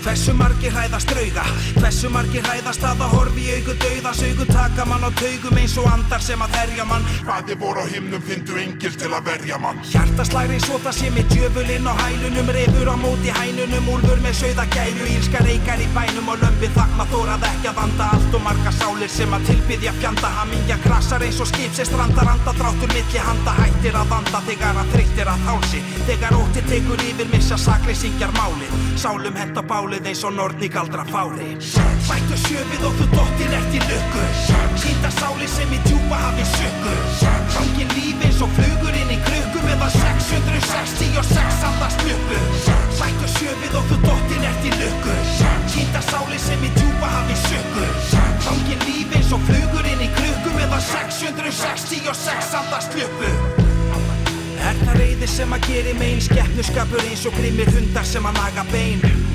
Hversu 0.00 0.32
margir 0.32 0.72
hræðast 0.72 1.10
drauga? 1.12 1.42
Hversu 1.76 2.08
margir 2.08 2.44
hræðast 2.46 2.84
að 2.88 3.02
að 3.04 3.14
horfi 3.14 3.42
í 3.44 3.56
augu 3.58 3.74
dauðas 3.82 4.22
augu 4.24 4.46
taka 4.48 4.86
mann 4.88 5.04
á 5.04 5.10
taugum 5.20 5.58
eins 5.60 5.74
og 5.76 5.88
andar 5.92 6.22
sem 6.24 6.40
að 6.40 6.54
herja 6.56 6.86
mann. 6.88 7.04
Hvaði 7.26 7.56
voru 7.60 7.84
á 7.84 7.86
himnum 7.92 8.22
fyndu 8.24 8.56
engil 8.62 8.96
til 8.96 9.10
að 9.12 9.28
verja 9.28 9.58
mann. 9.60 9.82
Hjartaslæri 9.90 10.56
svo 10.64 10.78
það 10.80 10.96
sé 10.96 11.10
með 11.12 11.34
djöfulinn 11.34 11.90
á 11.92 11.94
hælunum 12.00 12.48
Refur 12.56 12.88
á 12.88 12.96
móti 12.96 13.34
hænunum, 13.36 13.90
úlfur 13.92 14.22
með 14.24 14.38
sögða 14.40 14.64
gæru 14.72 15.10
Ílska 15.18 15.44
reykar 15.44 15.84
í 15.84 15.90
bænum 15.92 16.32
og 16.32 16.40
lömbi 16.46 16.72
þakma 16.78 17.08
þórað 17.12 17.46
ekki 17.50 17.70
að 17.70 17.78
vanda 17.82 18.08
Allt 18.16 18.38
og 18.40 18.44
marga 18.48 18.74
sálir 18.80 19.12
sem 19.12 19.36
að 19.36 19.46
tilbyðja 19.50 19.94
fjanda. 20.00 20.32
Hamingja 20.40 20.80
krasar 20.86 21.26
eins 21.28 21.42
og 21.44 21.52
skip 21.52 21.76
sem 21.76 21.90
strandar 21.90 22.32
anda 22.32 22.56
Dráttur 22.56 22.96
milli 22.96 23.20
handa 23.28 23.56
hættir 23.60 24.00
að 24.00 24.16
vanda 24.16 24.42
Þegar 24.48 24.80
að 24.80 24.96
þreyttir 24.96 25.28
að 25.28 25.46
hálsi. 25.50 25.84
Þegar 26.08 26.40
ótti 26.40 26.64
tekur 26.72 27.06
yfir 27.10 27.32
missa 27.36 27.60
sakleysingjar 27.60 28.32
málið 29.90 30.06
eins 30.06 30.20
og 30.22 30.34
nortni 30.36 30.68
galdra 30.70 31.02
fári. 31.02 31.56
Bættu 32.06 32.36
sjöfið 32.38 32.82
og 32.86 32.92
þú 32.94 33.06
dottir 33.10 33.54
í 33.74 33.80
lukku. 33.90 34.24
Kýta 34.78 35.10
sáli 35.18 35.48
sem 35.50 35.72
í 35.74 35.78
djúpa 35.82 36.18
hafi 36.20 36.44
sukku. 36.46 36.92
Gangin 37.50 37.90
líf 37.96 38.22
eins 38.22 38.38
og 38.38 38.52
flugur 38.54 38.94
inn 38.94 39.10
í 39.10 39.18
krukku 39.24 39.58
meðan 39.66 39.90
666 39.90 41.64
andast 41.66 42.04
luppu 42.06 42.38
Bættu 43.00 43.30
sjöfið 43.34 43.74
og 43.80 43.88
þú 43.90 43.98
dottir 44.04 44.46
í 44.46 44.72
lukku. 44.78 45.16
Kýta 45.74 46.04
sáli 46.06 46.38
sem 46.38 46.62
í 46.62 46.70
djúpa 46.76 47.10
hafi 47.16 47.40
sukku. 47.48 47.88
Gangin 48.46 48.86
líf 48.86 49.16
eins 49.18 49.32
og 49.34 49.42
flugur 49.48 49.90
inn 49.90 50.06
í 50.06 50.10
krukku 50.14 50.54
meðan 50.54 50.86
666 50.86 52.54
andast 52.62 52.94
luppu 52.94 53.34
Er 54.60 54.76
það 54.84 54.96
reyði 55.00 55.26
sem 55.26 55.52
að 55.56 55.66
geri 55.66 55.98
megin 55.98 56.22
Skeppnuskapur 56.28 57.02
eins 57.08 57.26
og 57.26 57.34
grimmir 57.40 57.74
hundar 57.74 58.06
sem 58.06 58.26
að 58.28 58.38
naga 58.38 58.66
bein 58.70 59.29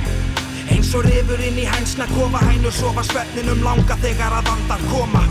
Eins 0.74 0.92
og 0.98 1.06
rifur 1.06 1.42
inn 1.46 1.60
í 1.62 1.66
hænsna 1.70 2.08
kofa 2.14 2.42
hænur 2.48 2.74
sofa 2.74 3.04
svefninum 3.06 3.64
langa 3.66 3.98
þegar 4.02 4.38
að 4.40 4.52
andar 4.56 4.86
koma. 4.90 5.24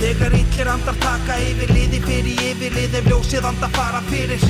Þegar 0.00 0.36
illir 0.40 0.72
andar 0.72 0.98
taka 1.02 1.38
yfir 1.44 1.72
liði 1.74 2.02
fyrir 2.06 2.44
yfirlið 2.50 2.98
ef 3.00 3.10
ljósið 3.12 3.48
andar 3.52 3.72
fara 3.76 4.02
fyrir. 4.08 4.44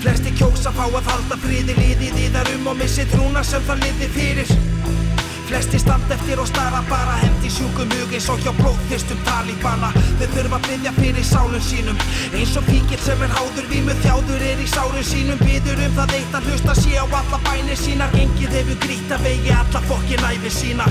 Flesti 0.00 0.32
kjósa 0.38 0.72
fá 0.72 0.86
að 0.86 1.12
halda 1.12 1.40
friði 1.44 1.76
liðið 1.76 2.20
í 2.24 2.28
þar 2.34 2.54
um 2.56 2.72
og 2.72 2.82
missi 2.82 3.08
trúna 3.12 3.44
sem 3.44 3.64
það 3.68 3.86
liði 3.86 4.12
fyrir 4.16 5.09
Flesti 5.50 5.78
stand 5.82 6.12
eftir 6.14 6.38
og 6.38 6.46
stara 6.46 6.78
bara 6.86 7.16
hendi 7.18 7.48
sjúkum 7.50 7.90
hug 7.90 8.12
eins 8.14 8.28
og 8.30 8.38
hjá 8.38 8.52
blóðþyrstum 8.54 9.18
talíbana 9.26 9.88
Þau 10.20 10.28
þurfa 10.36 10.58
að 10.60 10.66
byggja 10.68 10.92
fyrir 10.94 11.24
sálum 11.26 11.64
sínum. 11.66 11.98
Eins 12.38 12.52
og 12.60 12.68
píkill 12.68 13.00
sem 13.02 13.24
er 13.26 13.34
háður 13.34 13.66
vímu 13.72 13.96
þjáður 14.04 14.44
er 14.46 14.62
í 14.62 14.68
sárun 14.70 15.08
sínum. 15.08 15.42
Byður 15.42 15.82
um 15.88 15.96
það 15.96 16.14
eitt 16.20 16.36
að 16.38 16.46
hlusta 16.52 16.76
sé 16.78 16.92
á 17.02 17.04
alla 17.04 17.40
bænir 17.48 17.80
sínar. 17.82 18.14
Engið 18.20 18.54
hefur 18.60 18.78
grýtt 18.84 19.16
að 19.16 19.26
vegi 19.26 19.56
alla 19.56 19.82
fokkin 19.90 20.22
æfi 20.30 20.54
sína. 20.54 20.86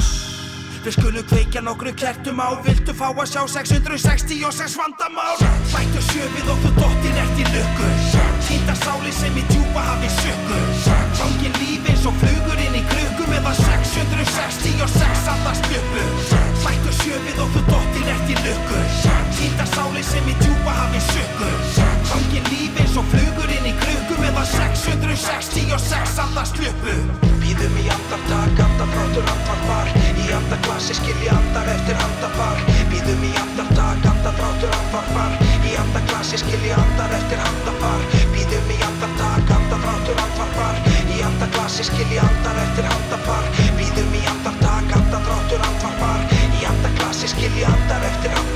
Við 0.83 0.95
skulum 0.97 1.27
kveikja 1.31 1.63
nokkru 1.63 1.95
kertum 2.03 2.43
á. 2.43 2.49
Viltu 2.67 2.97
fá 2.99 3.07
að 3.13 3.31
sjá 3.31 3.41
666 3.55 4.75
vandamál? 4.81 5.39
Bættu 5.71 6.03
sjöfið 6.11 6.51
og 6.51 6.59
þú 6.65 6.73
dottir 6.81 7.23
ert 7.23 7.39
í 7.39 7.47
lukku. 7.55 7.93
Týnda 8.49 8.75
sáli 8.83 9.15
sem 9.15 9.39
í 9.39 9.47
djúpa 9.53 9.87
hafi 9.87 10.11
sukku. 10.19 10.61
Gangin 11.15 11.59
líf 11.63 11.93
eins 11.93 12.03
og 12.11 12.19
flugur 12.19 12.65
inn 12.67 12.81
í 12.83 12.83
krukku 12.91 13.29
760 13.93 14.83
og 14.85 14.89
6 14.89 15.27
allast 15.33 15.65
hljöpu 15.69 16.03
Hlættu 16.61 16.91
sjöfið 17.01 17.39
og 17.43 17.49
þú 17.53 17.61
dottir 17.69 18.11
eftir 18.13 18.41
lukku. 18.45 18.81
Hýta 19.39 19.65
sáli 19.71 20.03
sem 20.03 20.27
í 20.29 20.35
djúpa 20.41 20.73
hafi 20.75 21.01
sökku 21.07 21.49
Hangi 22.11 22.41
lífi 22.49 22.83
eins 22.83 22.97
og 22.99 23.07
flugur 23.11 23.49
inn 23.55 23.69
í 23.71 23.73
klukku 23.81 24.19
Meðan 24.21 24.47
660 24.51 25.73
og 25.73 25.81
6 25.85 26.21
allast 26.25 26.59
hljöpu 26.59 26.95
Býðum 27.39 27.77
í 27.81 27.85
andartak, 27.89 28.59
andarfrátur, 28.65 29.25
andarfar 29.33 29.89
Í 30.21 30.27
andarklassi 30.37 30.97
skilji 30.99 31.31
andar 31.33 31.71
eftir 31.73 31.97
andafar 32.03 32.61
Býðum 32.91 33.23
í 33.25 33.31
andartak, 33.41 34.05
andarfrátur, 34.11 34.75
andarfar 34.81 35.39
Í 35.65 35.73
andarklassi 35.81 36.41
skilji 36.43 36.75
andar 36.77 37.15
eftir 37.17 37.41
andafar 37.47 38.05
Býðum 38.35 38.69
í 38.75 38.79
andartak, 38.91 39.55
andarfrátur, 39.57 40.21
andarfar 40.27 40.83
Í 41.09 41.23
andarklassi 41.31 41.87
skilji 41.89 42.21
andar 42.21 42.61
eftir 42.67 42.91
andafar 42.91 43.68
aftur 45.49 45.65
átampar 45.65 46.21
í 46.61 46.65
andaglasi 46.69 47.31
skilji 47.33 47.65
andar 47.65 48.05
eftir 48.11 48.37
andar 48.37 48.48